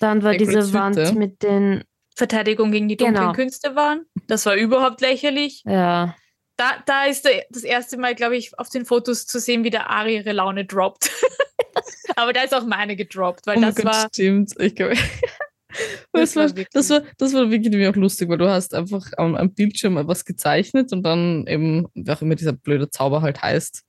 [0.00, 1.12] Dann war Hagrids diese Wand Hütte.
[1.14, 1.84] mit den,
[2.16, 3.32] Verteidigung gegen die dunklen Genau.
[3.32, 4.04] Künste waren.
[4.26, 5.62] Das war überhaupt lächerlich.
[5.66, 6.14] ja,
[6.60, 9.88] Da, da ist das erste Mal, glaube ich, auf den Fotos zu sehen, wie der
[9.88, 11.10] Ari ihre Laune droppt.
[12.16, 14.08] Aber da ist auch meine gedroppt, weil oh das Gott, war.
[14.12, 14.52] stimmt.
[14.58, 14.94] Ich glaube.
[16.12, 19.06] Das Das, war das, war, das war wirklich irgendwie auch lustig, weil du hast einfach
[19.16, 23.40] am, am Bildschirm etwas gezeichnet und dann eben, wie auch immer dieser blöde Zauber halt
[23.40, 23.84] heißt.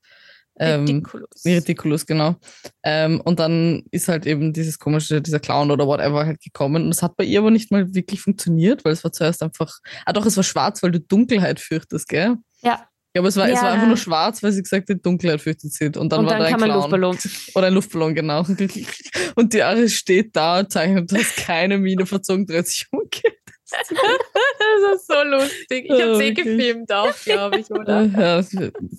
[0.60, 1.46] Ähm, Ridiculous.
[1.46, 2.36] Ridiculous, genau.
[2.84, 6.84] Ähm, und dann ist halt eben dieses komische, dieser Clown oder whatever halt gekommen.
[6.86, 9.80] Und es hat bei ihr aber nicht mal wirklich funktioniert, weil es war zuerst einfach,
[10.06, 12.36] ah doch, es war schwarz, weil du Dunkelheit fürchtest, gell?
[12.62, 12.86] ja.
[13.14, 13.64] Ja, aber es war, es Ja.
[13.64, 15.88] war einfach nur schwarz, weil sie gesagt hat, Dunkelheit fürchtet sie.
[15.88, 16.70] Und dann Und war dann da ein Clown.
[16.70, 17.18] Luftballon.
[17.56, 18.46] Oder ein Luftballon, genau.
[19.36, 23.02] Und die Aris steht da, zeichnet das keine Miene verzogen, dreht sich um.
[23.12, 23.36] geht.
[23.90, 25.86] das ist so lustig.
[25.86, 26.46] Ich habe Oh, sie wirklich.
[26.46, 28.02] gefilmt auch, glaube ich, oder?
[28.18, 28.52] Ja, das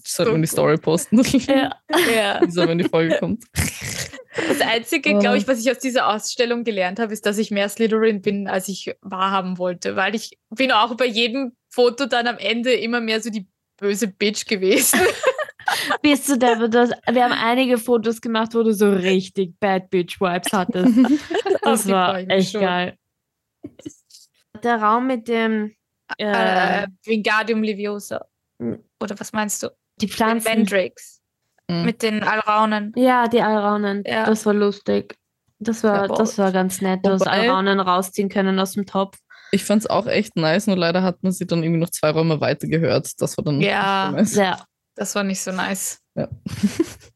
[0.04, 1.20] sollte man die Story posten.
[1.46, 1.70] Ja.
[2.14, 2.40] ja.
[2.48, 3.44] So, wenn die Folge kommt.
[3.54, 7.68] Das Einzige, glaube ich, was ich aus dieser Ausstellung gelernt habe, ist, dass ich mehr
[7.68, 9.94] Slytherin bin, als ich wahrhaben wollte.
[9.96, 13.46] Weil ich bin auch bei jedem Foto dann am Ende immer mehr so die
[13.78, 15.00] böse Bitch gewesen.
[16.02, 20.20] Bist du der, das, wir haben einige Fotos gemacht, wo du so richtig Bad Bitch
[20.20, 20.94] Vibes hattest.
[21.62, 22.60] Das war echt schon.
[22.62, 22.96] geil.
[24.62, 25.74] Der Raum mit dem,
[26.18, 28.24] äh, Äh, Wingardium Leviosa.
[28.58, 28.82] Mhm.
[29.00, 29.68] Oder was meinst du?
[30.00, 30.48] die Mit Pflanzen.
[30.52, 31.20] Mandrakes.
[31.68, 31.84] Mhm.
[31.84, 32.92] Mit den Alraunen.
[32.96, 34.02] Ja, die Alraunen.
[34.06, 34.24] Ja.
[34.26, 35.16] Das war lustig.
[35.58, 37.00] Das war, Ja, das war ganz nett.
[37.04, 39.18] Wobei- Alraunen rausziehen können aus dem Topf.
[39.52, 42.10] Ich fand es auch echt nice, nur leider hat man sie dann irgendwie noch zwei
[42.10, 43.20] Räume weiter gehört.
[43.20, 44.10] Das war dann Ja.
[44.12, 44.48] nicht so nice.
[44.58, 44.64] Ja.
[44.96, 45.98] Das war nicht so nice.
[46.14, 46.28] Ja.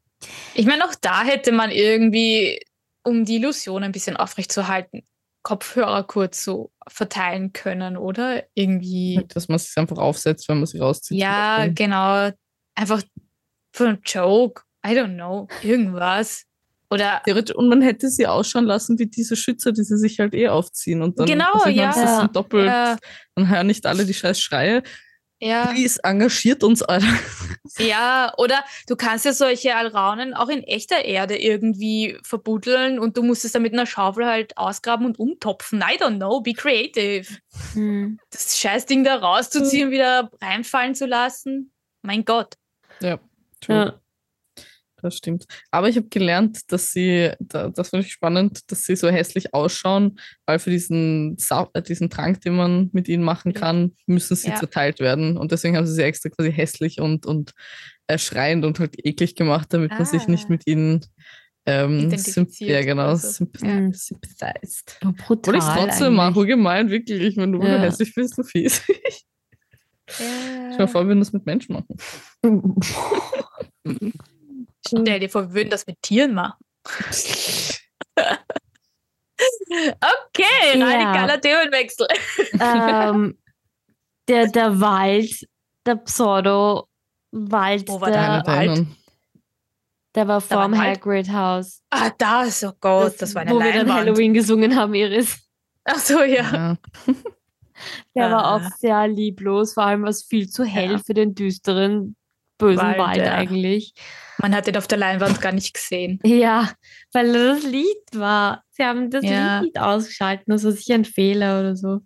[0.55, 2.59] Ich meine, auch da hätte man irgendwie,
[3.03, 5.03] um die Illusion ein bisschen aufrechtzuerhalten,
[5.47, 8.43] Kopfhörer kurz so verteilen können, oder?
[8.53, 9.23] Irgendwie.
[9.29, 11.17] Dass man sich einfach aufsetzt, wenn man sie rauszieht.
[11.17, 12.31] Ja, genau.
[12.75, 13.01] Einfach
[13.73, 14.63] für einen Joke.
[14.85, 15.47] I don't know.
[15.63, 16.43] Irgendwas.
[16.89, 17.21] Oder
[17.55, 21.01] und man hätte sie ausschauen lassen wie diese Schützer, die sie sich halt eh aufziehen.
[21.01, 21.93] Und dann, Genau, ja.
[21.93, 22.97] Das doppelt, Ja.
[23.35, 24.83] dann hören nicht alle die scheiß Schreie.
[25.39, 27.07] Ja, Please, engagiert uns, Alter.
[27.77, 33.23] ja, oder du kannst ja solche Alraunen auch in echter Erde irgendwie verbuddeln und du
[33.23, 35.79] musst es dann mit einer Schaufel halt ausgraben und umtopfen.
[35.81, 37.27] I don't know, be creative.
[37.73, 38.19] Hm.
[38.31, 41.71] Das Scheißding da rauszuziehen, wieder reinfallen zu lassen.
[42.01, 42.55] Mein Gott.
[42.99, 43.19] Ja,
[43.67, 43.99] Ja.
[45.07, 45.45] Das stimmt.
[45.71, 49.53] Aber ich habe gelernt, dass sie, da, das fand ich spannend, dass sie so hässlich
[49.53, 54.35] ausschauen, weil für diesen, Sau äh, diesen Trank, den man mit ihnen machen kann, müssen
[54.35, 54.55] sie Ja.
[54.55, 55.37] zerteilt werden.
[55.37, 57.53] Und deswegen haben sie sie extra quasi hässlich und, und
[58.07, 60.51] äh, schreiend und halt eklig gemacht, damit man sich nicht Ah.
[60.51, 61.05] mit ihnen
[61.65, 62.09] ähm,
[62.59, 63.45] ja, genau, so.
[63.61, 63.91] Ja.
[63.93, 64.99] sympathized.
[65.01, 65.37] Brutal.
[65.37, 67.21] Obwohl ich es trotzdem mache, gemein, wirklich.
[67.21, 67.83] Ich meine, du, wenn du Ja.
[67.83, 68.81] hässlich bist, du fies.
[70.09, 71.97] Stell dir vor, wir würden das mit Menschen machen.
[74.87, 76.57] Stell dir vor, wir würden das mit Tieren machen.
[79.69, 80.85] Okay, Ja.
[80.87, 82.07] radikaler Themenwechsel.
[82.59, 83.37] ähm,
[84.27, 85.47] der, der Wald,
[85.85, 88.87] der Pseudo-Wald, Wo war der, der Wald?
[90.15, 90.97] Der war Da war vorm Wald?
[90.99, 91.83] Hagrid-Haus.
[91.91, 93.99] Ah, das, oh Gott, das, war eine Wo wir dann Leinwand.
[93.99, 95.39] Halloween gesungen haben, Iris.
[95.83, 96.51] Ach so, ja.
[96.51, 96.77] Ja.
[98.15, 98.55] Der war Ah.
[98.55, 100.97] auch sehr lieblos, vor allem war es viel zu hell Ja.
[100.97, 102.15] für den düsteren,
[102.57, 103.33] bösen Wald, Wald, ja.
[103.35, 103.93] eigentlich.
[104.39, 106.19] Man hat den auf der Leinwand gar nicht gesehen.
[106.23, 106.71] Ja,
[107.11, 108.63] weil das Lied war.
[108.71, 109.61] Sie haben das Ja.
[109.61, 112.01] Lied ausgeschalten, das war sicher ein Fehler oder so.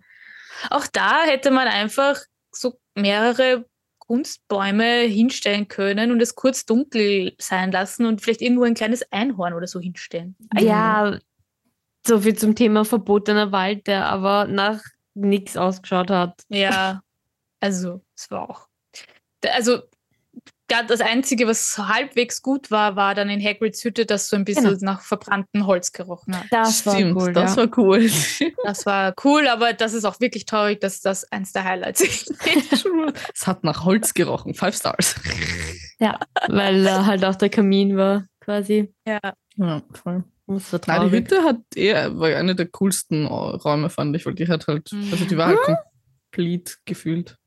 [0.69, 2.19] Auch da hätte man einfach
[2.51, 3.65] so mehrere
[3.99, 9.53] Kunstbäume hinstellen können und es kurz dunkel sein lassen und vielleicht irgendwo ein kleines Einhorn
[9.53, 10.35] oder so hinstellen.
[10.59, 11.17] Ja,
[12.05, 14.81] so viel zum Thema verbotener Wald, der aber nach
[15.13, 16.41] nichts ausgeschaut hat.
[16.49, 17.01] Ja,
[17.59, 18.67] also es war auch.
[19.47, 19.81] Also
[20.71, 24.45] grad das Einzige, was halbwegs gut war, war dann in Hagrids Hütte, das so ein
[24.45, 24.77] bisschen Genau.
[24.93, 26.45] nach verbranntem Holz gerochen hat.
[26.51, 27.33] Das Stimmt, war cool.
[27.33, 27.61] das ja.
[27.63, 28.09] war cool.
[28.63, 32.33] Das war cool, aber das ist auch wirklich traurig, dass das eins der Highlights ist.
[33.33, 34.53] es hat nach Holz gerochen.
[34.53, 35.15] Five Stars.
[36.47, 38.93] weil äh, halt auch der Kamin war, quasi.
[39.05, 39.19] ja.
[39.55, 40.23] Ja, voll.
[40.47, 41.17] Das war Nein, die.
[41.17, 45.25] Hütte hat eher, war eine der coolsten Räume, fand ich, weil die hat halt, also
[45.25, 45.59] die war halt
[46.31, 47.37] komplett gefühlt.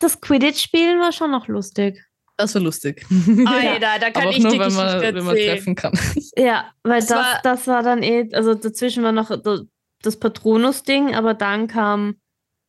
[0.00, 2.05] Das Quidditch-Spielen war schon noch lustig.
[2.38, 3.06] Das war lustig.
[3.46, 5.92] Alter, da kann Aber auch ich nur, die wenn man, wenn man treffen kann.
[6.36, 9.60] Ja, weil Das das, war- das war dann eh, also dazwischen war noch da-
[10.02, 12.16] das Patronus-Ding, aber dann kam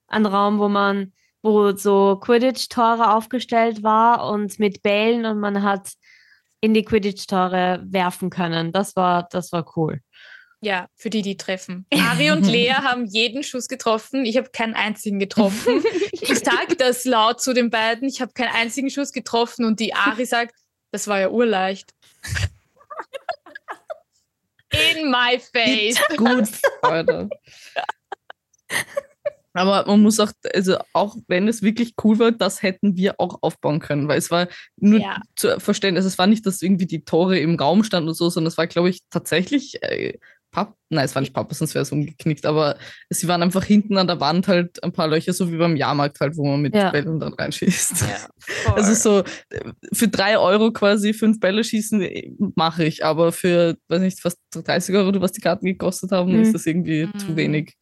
[0.08, 5.91] ein Raum, wo man, wo so Quidditch-Tore aufgestellt war und mit Bällen und man hat
[6.62, 8.71] in die Quidditch-Tore werfen können.
[8.71, 9.99] Das war, das war cool.
[10.62, 11.86] Ja, für die, die treffen.
[11.93, 14.26] Ari und Lea haben jeden Schuss getroffen.
[14.26, 15.84] Ich habe keinen einzigen getroffen.
[16.20, 18.08] Ich sage das laut zu den beiden.
[18.10, 20.56] Ich habe keinen einzigen Schuss getroffen und die Ari sagt,
[20.91, 21.93] das war ja urleicht.
[24.96, 25.98] In my face.
[26.17, 26.50] Gut,
[26.82, 27.30] Alter.
[29.54, 33.39] Aber man muss auch, also auch wenn es wirklich cool war, das hätten wir auch
[33.41, 35.22] aufbauen können, weil es war nur Ja.
[35.36, 38.30] zu verstehen, also es war nicht, dass irgendwie die Tore im Raum standen und so,
[38.30, 40.17] sondern es war, glaube ich, tatsächlich äh,
[40.51, 42.77] Papp, nein, es war nicht Pappe, sonst wäre es umgeknickt, aber
[43.10, 46.19] sie waren einfach hinten an der Wand halt ein paar Löcher, so wie beim Jahrmarkt
[46.19, 46.89] halt, wo man mit Ja.
[46.89, 48.01] Bällen dann reinschießt.
[48.01, 48.27] Ja,
[48.75, 53.77] Also so äh, für drei Euro quasi fünf Bälle schießen äh, mache ich, aber für,
[53.89, 56.41] weiß nicht, fast 30 Euro, was die Karten gekostet haben, Mhm.
[56.43, 57.36] ist das irgendwie zu Mhm.
[57.36, 57.73] wenig.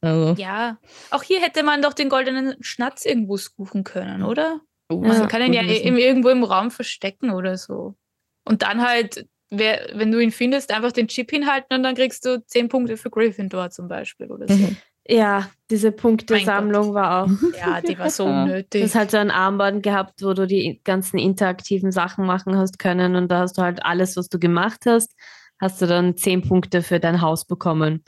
[0.00, 0.78] Also, ja,
[1.10, 4.60] auch hier hätte man doch den goldenen Schnatz irgendwo suchen können, oder?
[4.90, 5.08] oh, Ja.
[5.08, 7.96] das Man kann ihn ja im, irgendwo im Raum verstecken oder so.
[8.44, 12.24] Und dann halt, wer, wenn du ihn findest, einfach den Chip hinhalten und dann kriegst
[12.26, 14.54] du 10 Punkte für Gryffindor zum Beispiel oder so.
[14.54, 14.76] Mhm.
[15.06, 17.30] Ja, diese Punktesammlung war auch.
[17.58, 18.44] Ja, die war so Ja.
[18.46, 18.82] Du unnötig.
[18.84, 23.14] hast halt so ein Armband gehabt, wo du die ganzen interaktiven Sachen machen hast können
[23.14, 25.14] und da hast du halt alles, was du gemacht hast,
[25.60, 28.02] hast du dann zehn Punkte für dein Haus bekommen.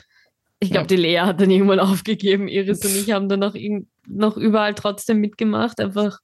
[0.59, 0.87] Ich glaube, Ja.
[0.87, 2.49] die Lea hat dann irgendwann aufgegeben.
[2.49, 6.19] Iris und ich haben dann noch, irgend- noch überall trotzdem mitgemacht, einfach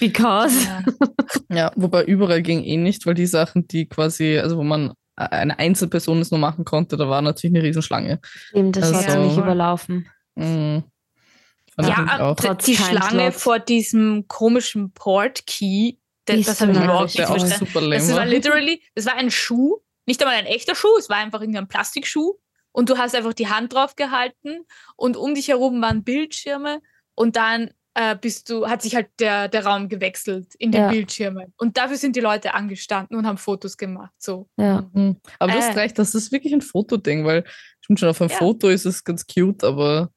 [0.00, 0.54] because.
[0.64, 0.82] Ja.
[1.50, 5.24] Ja, wobei überall ging eh nicht, weil die Sachen, die quasi, also wo man äh,
[5.24, 8.20] eine Einzelperson es nur machen konnte, da war natürlich eine Riesenschlange.
[8.22, 10.08] Stimmt, das war Also- ziemlich überlaufen.
[10.34, 10.84] Fand
[11.78, 15.94] ich Ja, Trotz die Schlange vor diesem komischen Port-Key,
[16.26, 16.90] das, das habe ich nervig.
[16.90, 17.66] überhaupt nicht verstanden.
[17.66, 18.26] super lame Das war war.
[18.26, 22.34] literally, das war ein Schuh, nicht einmal ein echter Schuh, es war einfach irgendein Plastikschuh
[22.72, 24.64] und du hast einfach die Hand drauf gehalten
[24.96, 26.80] und um dich herum waren Bildschirme
[27.14, 30.88] und dann äh, bist du, hat sich halt der, der Raum gewechselt in den Ja.
[30.90, 34.48] Bildschirmen und dafür sind die Leute angestanden und haben Fotos gemacht, so.
[34.56, 34.88] Ja.
[34.92, 35.16] Mhm.
[35.38, 35.80] Aber du hast Äh.
[35.80, 37.44] recht, das ist wirklich ein Fotoding, weil
[37.80, 38.36] stimmt schon, auf einem Ja.
[38.36, 40.10] Foto ist es ganz cute, aber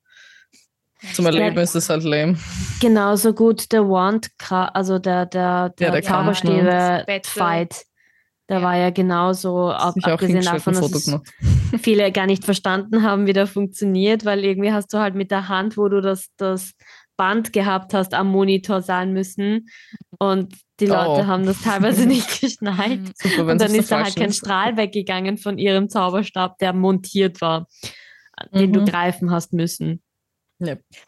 [1.13, 1.61] zum Erleben Ja.
[1.63, 2.37] ist es halt lame.
[2.79, 7.69] Genauso gut der Wand, also der, der, der, der Zauberstäbe-Fight.
[7.69, 7.85] Battle.
[8.47, 11.11] Da war ja genauso, ab, abgesehen davon, dass
[11.81, 15.49] viele gar nicht verstanden haben, wie der funktioniert, weil irgendwie hast du halt mit der
[15.49, 16.71] Hand, wo du das, das
[17.17, 19.67] Band gehabt hast, am Monitor sein müssen.
[20.19, 21.25] Und die Leute Oh.
[21.27, 23.01] haben das teilweise nicht geschnallt.
[23.01, 23.13] Mhm.
[23.15, 24.37] Super, Und dann ist da halt kein ist.
[24.37, 27.67] Strahl weggegangen von ihrem Zauberstab, der montiert war,
[28.53, 28.85] den du Mhm.
[28.85, 30.01] greifen hast müssen.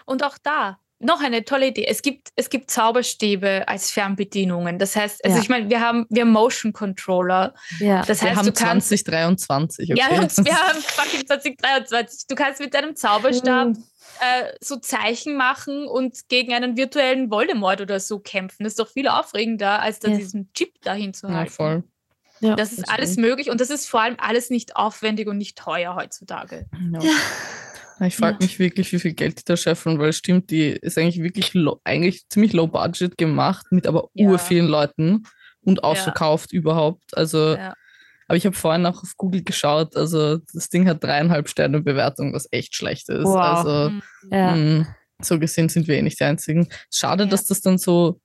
[0.06, 1.86] Und auch da, noch eine tolle Idee.
[1.86, 4.80] Es gibt, es gibt Zauberstäbe als Fernbedienungen.
[4.80, 5.44] Das heißt, also Ja.
[5.44, 7.54] ich meine, wir haben, wir haben Motion Controller.
[7.80, 8.02] Ja.
[8.04, 8.88] Das Wir heißt, haben du kannst.
[8.90, 10.00] 2023, okay?
[10.02, 12.28] Ja, wir haben, wir haben fucking 2023.
[12.28, 13.84] Du kannst mit deinem Zauberstab Mhm.
[14.22, 18.64] Äh, so Zeichen machen und gegen einen virtuellen Voldemort oder so kämpfen.
[18.64, 20.18] Das ist doch viel aufregender, als da Ja.
[20.18, 21.52] diesen Chip dahin zu ja, halten.
[21.52, 21.84] voll.
[22.40, 22.56] ja.
[22.56, 23.28] Das ist alles stimmt.
[23.28, 26.66] möglich und das ist vor allem alles nicht aufwendig und nicht teuer heutzutage.
[26.92, 27.02] Ja.
[28.06, 28.46] Ich frage Ja.
[28.46, 31.54] mich wirklich, wie viel Geld die da scheffeln, weil es stimmt, die ist eigentlich wirklich
[31.56, 34.28] low, eigentlich ziemlich low budget gemacht, mit aber Ja.
[34.30, 35.24] ur vielen Leuten
[35.62, 37.18] und ausverkauft überhaupt.
[37.18, 37.74] Also, Ja.
[38.28, 42.34] Aber ich habe vorhin auch auf Google geschaut, also das Ding hat dreieinhalb Sterne Bewertung,
[42.34, 43.24] was echt schlecht ist.
[43.26, 43.38] Wow.
[43.38, 44.02] Also, Mhm.
[44.32, 44.56] ja.
[44.56, 46.68] mh, so gesehen sind wir eh nicht die Einzigen.
[46.94, 47.30] Schade, Ja.
[47.30, 48.22] dass das dann so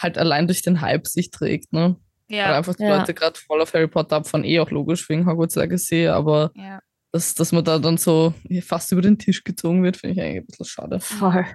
[0.00, 1.96] halt allein durch den Hype sich trägt, ne?
[2.28, 2.98] Weil Ja, einfach die Ja.
[2.98, 6.80] Leute gerade voll auf Harry Potter abfahren, eh auch logisch wegen Hogwarts Legacy, aber ja.
[7.12, 10.42] dass, dass man da dann so fast über den Tisch gezogen wird, finde ich eigentlich
[10.42, 11.00] ein bisschen schade.
[11.00, 11.46] Voll.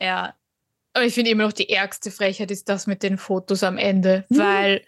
[0.00, 0.34] Ja.
[0.94, 4.24] Aber ich finde immer noch die ärgste Frechheit ist das mit den Fotos am Ende,
[4.30, 4.38] Mhm.
[4.38, 4.82] weil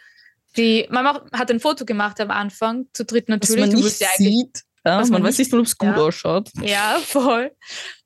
[0.57, 3.61] die, man macht, hat ein Foto gemacht am Anfang, zu dritt natürlich.
[3.61, 5.97] man du nicht ja sieht, ja, was man, man weiß nicht ob es gut ja.
[5.97, 6.51] ausschaut.
[6.63, 7.53] Ja, voll.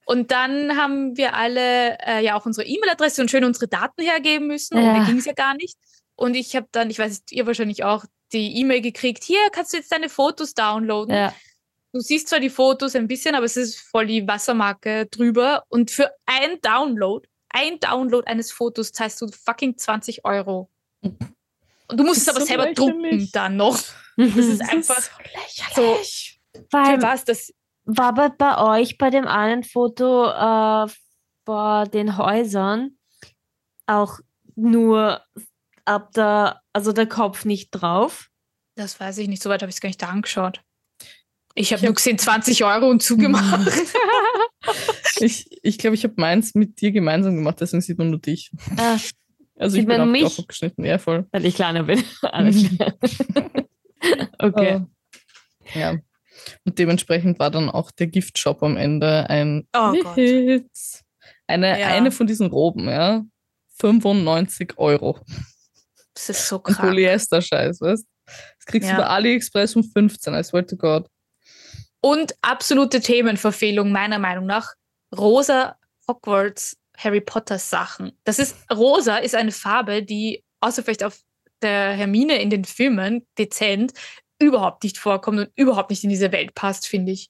[0.04, 4.48] Und dann haben wir alle äh, ja auch unsere E-Mail-Adresse und schön unsere Daten hergeben
[4.48, 4.76] müssen.
[4.76, 4.98] Und Ja.
[4.98, 5.76] mir ging es ja gar nicht.
[6.16, 9.76] Und ich habe dann, ich weiß ihr wahrscheinlich auch, die E-Mail gekriegt, hier kannst du
[9.76, 11.14] jetzt deine Fotos downloaden.
[11.14, 11.34] Ja.
[11.92, 15.64] Du siehst zwar die Fotos ein bisschen, aber es ist voll die Wassermarke drüber.
[15.68, 20.70] Und für ein Download, ein Download eines Fotos zahlst du fucking 20 Euro.
[21.92, 23.78] Und du musst es aber ist so selber drucken dann noch.
[24.16, 25.10] Das ist Das einfach so
[25.74, 26.40] so, lächerlich.
[26.70, 27.52] Weil, für was das
[27.84, 30.86] war bei, bei euch bei dem einen Foto äh,
[31.44, 32.98] vor den Häusern
[33.86, 34.18] auch
[34.54, 35.22] nur
[35.84, 38.28] ab der, also der Kopf nicht drauf?
[38.76, 40.60] Das weiß ich nicht, soweit habe ich es gar nicht angeschaut.
[41.54, 43.70] Ich habe nur gesehen 20 Euro und zugemacht.
[45.18, 48.20] Ich glaube, ich, glaub, ich habe meins mit dir gemeinsam gemacht, deswegen sieht man nur
[48.20, 48.50] dich.
[48.76, 48.96] Ah,
[49.62, 50.24] Also Sieht ich bin man auch, mich?
[50.24, 50.84] auch abgeschnitten.
[50.84, 51.26] Ja, voll.
[51.30, 52.02] weil ich kleiner bin.
[52.22, 52.92] Alles klar.
[54.38, 54.74] okay.
[54.74, 54.88] Aber,
[55.74, 55.98] ja.
[56.64, 60.16] Und dementsprechend war dann auch der Giftshop am Ende ein Oh Gott.
[60.16, 61.02] Witz.
[61.46, 61.88] Eine, Ja.
[61.88, 63.22] eine von diesen Roben, ja.
[63.80, 65.20] 95 Euro.
[66.14, 66.78] Das ist so krass.
[66.78, 68.96] Polyester-Scheiß, weißt Das kriegst Ja.
[68.96, 71.06] du bei AliExpress um 15, I swear to God.
[72.00, 74.72] Und absolute Themenverfehlung meiner Meinung nach.
[75.16, 75.76] Rosa
[76.08, 78.12] Hogwarts Harry Potter Sachen.
[78.24, 81.18] Das ist, rosa ist eine Farbe, die außer vielleicht auf
[81.62, 83.92] der Hermine in den Filmen dezent
[84.40, 87.28] überhaupt nicht vorkommt und überhaupt nicht in diese Welt passt, finde ich.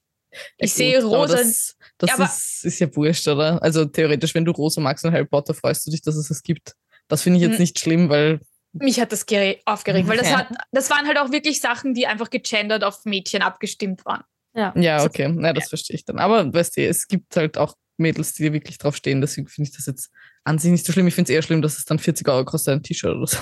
[0.57, 1.37] Ich Ja, sehe gut, aber rosa.
[1.37, 3.61] Das, das Ja, aber- ist, ist ja wurscht, oder?
[3.61, 6.41] Also theoretisch, wenn du Rosa magst und Harry Potter, freust du dich, dass es es
[6.41, 6.73] gibt.
[7.07, 7.59] Das finde ich jetzt Hm.
[7.61, 8.39] nicht schlimm, weil
[8.71, 10.39] mich hat das gere- aufgeregt, weil das, Ja.
[10.39, 14.23] hat, das waren halt auch wirklich Sachen, die einfach gegendert auf Mädchen abgestimmt waren.
[14.55, 14.73] Ja.
[14.75, 16.17] Ja, okay, ja, das verstehe ich dann.
[16.17, 19.75] Aber weißt du, es gibt halt auch Mädels, die wirklich drauf stehen, deswegen finde ich
[19.75, 20.11] das jetzt
[20.43, 21.07] an sich nicht so schlimm.
[21.07, 23.37] Ich finde es eher schlimm, dass es dann 40 Euro kostet, ein T-Shirt oder so.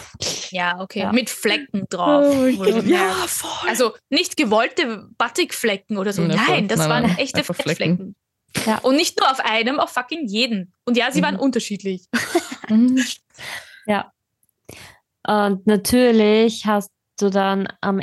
[0.51, 0.99] Ja, okay.
[0.99, 1.11] Ja.
[1.11, 2.33] Mit Flecken drauf.
[2.33, 3.69] Oh Ja, voll.
[3.69, 6.21] Also nicht gewollte Batikflecken oder so.
[6.23, 6.35] Ja.
[6.35, 8.15] Nein, das Nein, waren nein, echte einfach Fettflecken.
[8.65, 8.79] Ja.
[8.79, 10.73] Und nicht nur auf einem, auf fucking jeden.
[10.85, 11.41] Und ja, sie waren Mhm.
[11.41, 12.05] unterschiedlich.
[12.69, 13.03] Mhm.
[15.27, 18.01] Und natürlich hast du dann am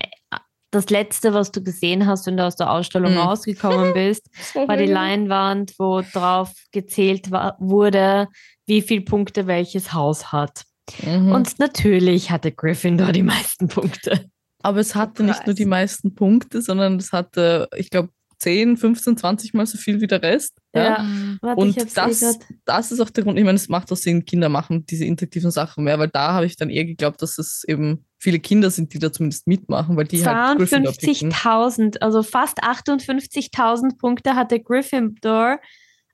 [0.70, 3.18] das letzte, was du gesehen hast, wenn du aus der Ausstellung Mhm.
[3.18, 8.28] rausgekommen bist, war die Leinwand, wo drauf gezählt wa- wurde,
[8.66, 10.64] wie viele Punkte welches Haus hat.
[11.04, 11.32] Mhm.
[11.32, 14.26] Und natürlich hatte Gryffindor die meisten Punkte.
[14.62, 19.16] Aber es hatte nicht nur die meisten Punkte, sondern es hatte, ich glaube, 10, 15,
[19.16, 20.56] 20 Mal so viel wie der Rest.
[20.74, 21.02] Ja.
[21.02, 21.38] Mhm.
[21.42, 22.36] Warte, Und eh das, grad.
[22.64, 25.50] das ist auch der Grund, ich meine, es macht auch Sinn, Kinder machen diese interaktiven
[25.50, 28.92] Sachen mehr, weil da habe ich dann eher geglaubt, dass es eben viele Kinder sind,
[28.92, 31.32] die da zumindest mitmachen, weil die halt Gryffindor picken.
[31.32, 35.60] 52.000, also fast 58.000 Punkte hatte Gryffindor.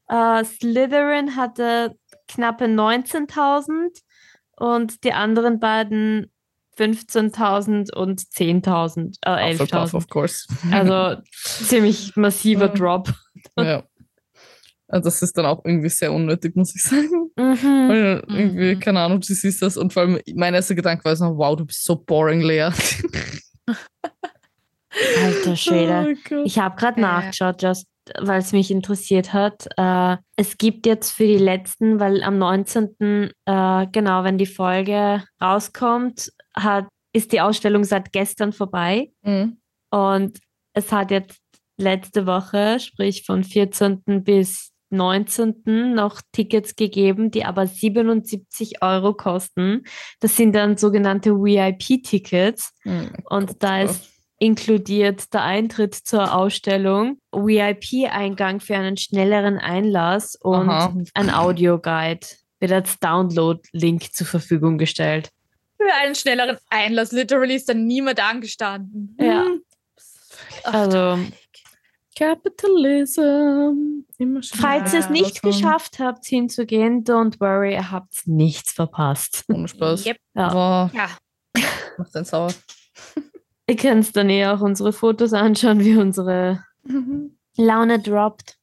[0.08, 1.96] Äh, Slytherin hatte
[2.28, 4.00] knappe 19.000
[4.56, 6.30] und die anderen beiden
[6.76, 9.96] 15.000 und 10.000, äh, Hufflepuff, 11.000.
[9.96, 10.46] of course.
[10.70, 12.68] Also ziemlich massiver.
[12.68, 13.12] Drop.
[13.58, 13.84] ja.
[14.88, 17.30] Also das ist dann auch irgendwie sehr unnötig, muss ich sagen.
[17.36, 17.88] Mhm.
[17.88, 18.80] Weil irgendwie, Mhm.
[18.80, 21.64] keine Ahnung, du siehst das und vor allem mein erster Gedanke war so, wow, du
[21.64, 22.68] bist so boring, Lea.
[25.24, 26.14] Alter Schwede.
[26.30, 26.42] Oh.
[26.44, 27.06] Ich habe gerade Ja.
[27.20, 27.86] nachgeschaut, just
[28.20, 29.66] weil es mich interessiert hat.
[29.78, 33.30] Äh, es gibt jetzt für die letzten, weil am 19.
[33.46, 39.56] Äh, genau, wenn die Folge rauskommt, hat ist die Ausstellung seit gestern vorbei Mhm.
[39.90, 40.38] und
[40.74, 41.38] es hat jetzt
[41.78, 44.22] letzte Woche, sprich von 14.
[44.24, 45.94] bis 19.
[45.94, 49.84] noch Tickets gegeben, die aber 77 Euro kosten.
[50.20, 52.72] Das sind dann sogenannte VIP-Tickets.
[52.84, 53.10] Mhm.
[53.28, 60.94] Und da ist inkludiert der Eintritt zur Ausstellung, VIP-Eingang für einen schnelleren Einlass und Aha.
[61.14, 62.26] ein Audioguide
[62.60, 65.30] wird als Download-Link zur Verfügung gestellt.
[65.76, 67.12] Für einen schnelleren Einlass.
[67.12, 69.16] Literally ist da niemand angestanden.
[69.20, 69.46] Ja.
[70.64, 71.18] Ach, Also,
[72.16, 74.04] Capitalism.
[74.56, 79.44] Falls ihr es Ja, nicht was geschafft habt, hinzugehen, don't worry, ihr habt nichts verpasst.
[79.52, 80.06] Ohne Spaß.
[80.06, 80.16] Yep.
[80.34, 80.52] Ja.
[80.52, 81.08] Boah, Ja.
[81.98, 82.52] macht einen sauer.
[83.66, 86.62] Ihr könnt dann eh auch unsere Fotos anschauen, wie unsere
[87.56, 88.58] Laune droppt.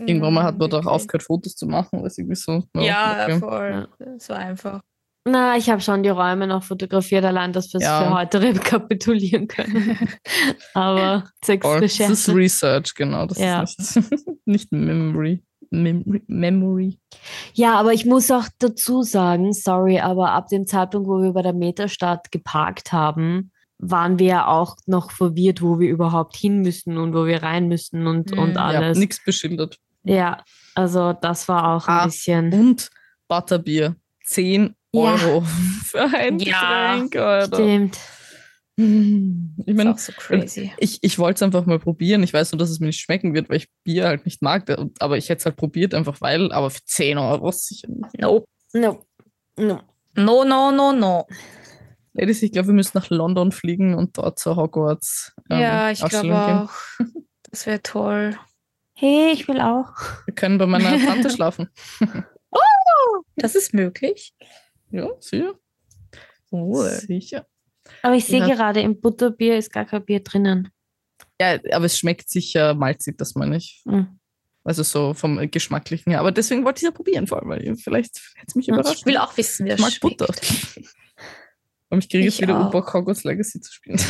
[0.00, 0.94] Irgendwann mal hat man doch Wirklich.
[0.94, 2.62] aufgehört, Fotos zu machen, weil es irgendwie so.
[2.76, 3.38] Ja, okay.
[3.40, 3.88] voll.
[3.98, 4.80] Das war einfach.
[5.30, 8.02] Na, ich habe schon die Räume noch fotografiert, allein, dass wir es Ja.
[8.04, 9.98] für heute rekapitulieren können.
[10.74, 11.66] Aber zwecks.
[11.98, 12.28] Das ist.
[12.30, 13.26] Research, genau.
[13.26, 13.62] Das Ja.
[13.62, 15.42] ist nicht, nicht Memory.
[15.70, 16.22] Memory.
[16.28, 16.98] Memory.
[17.52, 21.42] Ja, aber ich muss auch dazu sagen, sorry, aber ab dem Zeitpunkt, wo wir bei
[21.42, 26.96] der Metastadt geparkt haben, waren wir ja auch noch verwirrt, wo wir überhaupt hin müssen
[26.96, 28.38] und wo wir rein müssen und, Mhm.
[28.38, 28.96] und Ja, alles.
[28.96, 29.76] Ja, nichts beschildert.
[30.74, 32.52] also das war auch Ah, ein bisschen.
[32.54, 32.90] Und
[33.28, 33.94] Butterbier.
[34.24, 34.70] 10 Ja.
[34.92, 35.42] Euro
[35.84, 37.56] für ein Ja, Getränk, Alter.
[37.56, 37.98] Stimmt.
[38.76, 40.72] Ich meine, so crazy.
[40.78, 42.22] ich, ich wollte es einfach mal probieren.
[42.22, 44.72] Ich weiß nur, dass es mir nicht schmecken wird, weil ich Bier halt nicht mag.
[45.00, 46.52] Aber ich hätte es halt probiert, einfach weil.
[46.52, 48.20] Aber für 10 Euro sicher nicht.
[48.20, 48.46] Nope.
[48.72, 49.04] No.
[49.56, 49.80] No.
[50.14, 51.26] No, no, no, no.
[52.12, 55.34] Ladies, ich glaube, wir müssen nach London fliegen und dort zur Hogwarts.
[55.50, 56.70] ähm, ja, ich glaube auch.
[57.50, 58.36] Das wäre toll.
[58.94, 59.92] Hey, ich will auch.
[60.26, 61.68] Wir können bei meiner Tante schlafen.
[63.40, 64.34] Das ist möglich.
[64.90, 65.54] Ja, sicher.
[66.50, 66.88] Cool.
[66.90, 67.46] Sicher.
[68.02, 68.48] Aber ich sehe Ja.
[68.54, 70.70] gerade, im Butterbier ist gar kein Bier drinnen.
[71.40, 73.82] Ja, aber es schmeckt sicher malzig, das meine ich.
[73.86, 74.18] Hm.
[74.64, 76.20] Also so vom Geschmacklichen her.
[76.20, 78.98] Aber deswegen wollte ich es ja probieren, vor allem, weil vielleicht hätte es mich überrascht.
[78.98, 80.18] Ich will auch wissen, wie mag schmeckt.
[80.18, 80.34] Butter.
[81.90, 82.70] Und ich kriege jetzt wieder auch.
[82.70, 83.98] Bock, Hogwarts Legacy zu spielen.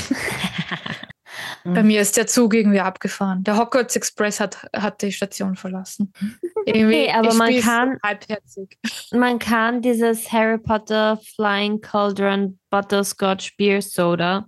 [1.64, 3.45] Bei mir ist der Zug irgendwie abgefahren.
[3.45, 6.12] Der Hogwarts Express hat, hat die Station verlassen.
[6.66, 8.78] Irgendwie, Hey, aber man kann- halbherzig.
[9.12, 14.47] Man kann dieses Harry Potter Flying Cauldron Butterscotch Beer Soda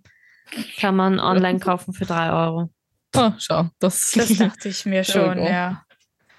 [0.78, 2.70] kann man online kaufen für 3 Euro.
[3.14, 5.84] Ah, schau, das, Das dachte ich mir schon, ja.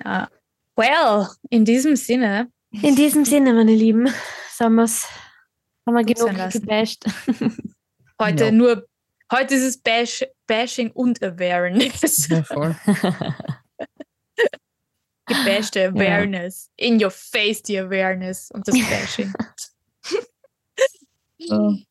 [0.04, 0.28] ja.
[0.76, 4.08] Well, in diesem Sinne, In diesem Sinne, meine Lieben,
[4.60, 4.86] haben wir
[6.04, 6.62] Gut genug sein lassen.
[6.62, 7.04] gebasht.
[8.22, 8.52] heute Ja.
[8.52, 8.86] nur,
[9.32, 12.27] heute ist es Bash, Bashing und Awareness.
[12.29, 12.75] ja, voll.
[15.27, 16.69] Gebashte Awareness.
[16.75, 19.32] In your face die Awareness und das Bashing.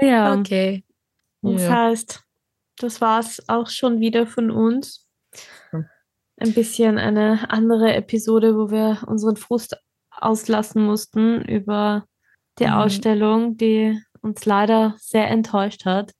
[0.00, 0.84] ja, Okay.
[1.42, 1.70] das Ja.
[1.70, 2.22] heißt,
[2.78, 5.06] das war's auch schon wieder von uns.
[5.72, 5.80] Ja.
[6.38, 9.76] Ein bisschen eine andere Episode, wo wir unseren Frust
[10.10, 12.06] auslassen mussten über
[12.58, 12.72] die Mhm.
[12.72, 16.12] Ausstellung, die uns leider sehr enttäuscht hat.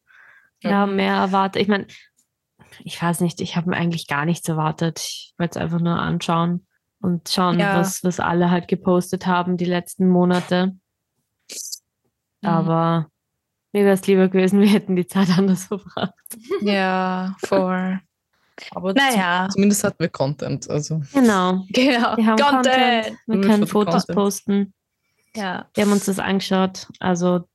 [0.61, 0.77] Wir Ja.
[0.79, 1.61] haben mehr erwartet.
[1.63, 1.87] Ich meine,
[2.81, 5.01] ich weiß nicht, ich habe mir eigentlich gar nichts erwartet.
[5.01, 6.67] Ich wollte es einfach nur anschauen
[7.01, 7.79] und schauen, Ja.
[7.79, 10.69] was, was alle halt gepostet haben die letzten Monate.
[12.43, 12.49] Mhm.
[12.49, 13.09] Aber
[13.73, 16.15] mir wäre es lieber gewesen, wir hätten die Zeit anders verbracht.
[16.61, 18.01] Ja, voll.
[18.71, 20.71] Aber Naja, zumindest hatten wir Content.
[20.71, 21.65] Also Genau.
[21.71, 22.17] genau.
[22.17, 24.17] Wir haben Content, wir Nur können Fotos Content.
[24.17, 24.75] posten.
[25.35, 25.67] Ja.
[25.75, 26.87] Wir haben uns das angeschaut.
[27.01, 27.49] Also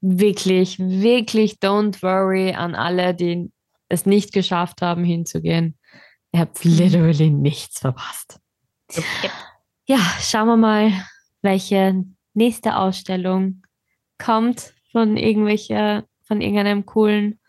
[0.00, 3.50] wirklich, wirklich don't worry an alle, die
[3.88, 5.78] es nicht geschafft haben, hinzugehen.
[6.32, 8.40] Ihr habt literally nichts verpasst.
[9.86, 10.92] Ja, schauen wir mal,
[11.42, 13.62] welche nächste Ausstellung
[14.18, 17.40] kommt von irgendwelcher, von irgendeinem coolen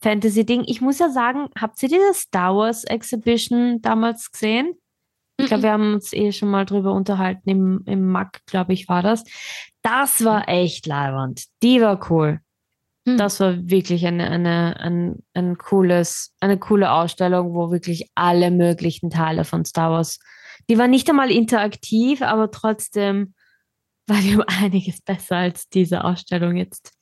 [0.00, 0.64] Fantasy-Ding.
[0.66, 4.74] Ich muss ja sagen, habt ihr diese Star Wars Exhibition damals gesehen?
[5.38, 7.48] Ich glaube, wir haben uns eh schon mal drüber unterhalten.
[7.48, 9.24] Im, im Mac, glaube ich, war das.
[9.82, 11.44] Das war echt leiwand.
[11.62, 12.40] Die war cool.
[13.06, 13.18] Hm.
[13.18, 19.10] Das war wirklich eine, eine, ein, ein cooles, eine coole Ausstellung, wo wirklich alle möglichen
[19.10, 20.20] Teile von Star Wars,
[20.70, 23.34] die war nicht einmal interaktiv, aber trotzdem
[24.06, 26.92] war die um einiges besser als diese Ausstellung jetzt.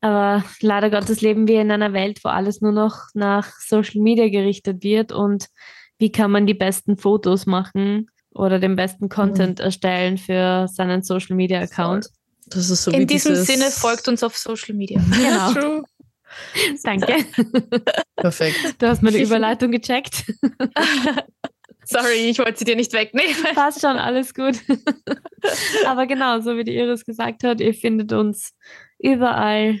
[0.00, 4.28] Aber leider Gottes leben wir in einer Welt, wo alles nur noch nach Social Media
[4.28, 5.48] gerichtet wird und
[5.98, 11.36] wie kann man die besten Fotos machen oder den besten Content erstellen für seinen Social
[11.36, 12.08] Media Account.
[12.46, 15.00] das ist so wie In diesem dieses Sinne folgt uns auf Social Media.
[15.10, 15.52] Genau.
[15.54, 15.82] True.
[16.82, 17.24] Danke.
[18.16, 18.56] Perfekt.
[18.78, 20.24] Du hast meine Überleitung gecheckt.
[21.84, 23.36] Sorry, ich wollte sie dir nicht wegnehmen.
[23.54, 24.56] Passt schon, alles gut.
[25.86, 28.52] Aber genau, so wie die Iris gesagt hat, ihr findet uns
[28.98, 29.78] überall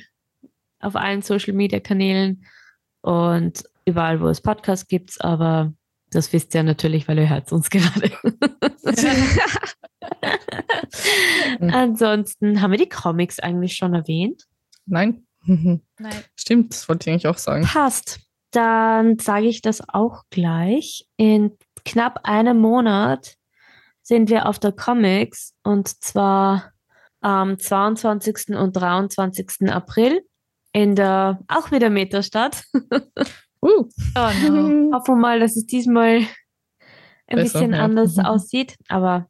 [0.80, 2.44] auf allen Social Media Kanälen
[3.00, 5.72] und überall, wo es Podcasts gibt, aber
[6.14, 8.10] das wisst ihr natürlich, weil ihr hört uns gerade.
[11.72, 14.44] Ansonsten haben wir die Comics eigentlich schon erwähnt.
[14.86, 15.26] Nein.
[15.46, 15.80] Nein.
[16.36, 17.64] Stimmt, das wollte ich eigentlich auch sagen.
[17.64, 18.20] Passt.
[18.50, 21.06] Dann sage ich das auch gleich.
[21.16, 23.36] In knapp einem Monat
[24.02, 26.72] sind wir auf der Comics und zwar
[27.20, 28.50] am 22.
[28.50, 29.70] und 23.
[29.70, 30.22] April
[30.72, 32.64] in der auch wieder Metastadt.
[33.64, 33.88] Uh.
[34.16, 34.92] Oh no.
[34.94, 36.18] Hoffen wir mal, dass es diesmal
[37.26, 37.80] ein Besser, bisschen ja.
[37.82, 38.24] anders Mhm.
[38.26, 39.28] aussieht, aber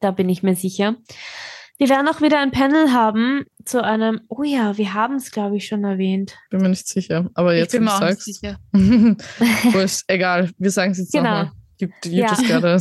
[0.00, 0.96] da bin ich mir sicher.
[1.78, 5.56] Wir werden auch wieder ein Panel haben zu einem, oh ja, wir haben es, glaube
[5.58, 6.34] ich, schon erwähnt.
[6.50, 7.28] Bin mir nicht sicher.
[7.34, 8.24] Aber Ich jetzt, bin wenn mir auch nicht sagst.
[8.24, 8.58] sicher.
[8.72, 10.50] Wurscht, egal.
[10.58, 11.24] Wir sagen es jetzt Genau.
[11.44, 11.52] nochmal.
[11.78, 12.28] You, you Ja.
[12.30, 12.78] just gotta.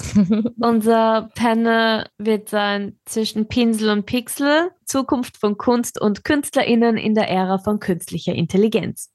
[0.66, 7.30] Unser Panel wird sein zwischen Pinsel und Pixel, Zukunft von Kunst und KünstlerInnen in der
[7.30, 9.12] Ära von künstlicher Intelligenz.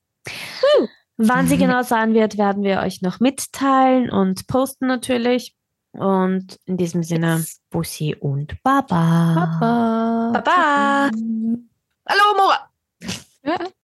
[1.23, 5.55] Wann sie genau sein wird, werden wir euch noch mitteilen und posten natürlich.
[5.93, 7.45] Und in diesem Sinne.
[7.69, 9.35] Bussi und Baba.
[9.35, 10.31] Baba.
[10.33, 11.11] Baba.
[12.09, 12.71] Hallo, Mora.
[13.45, 13.59] Ja.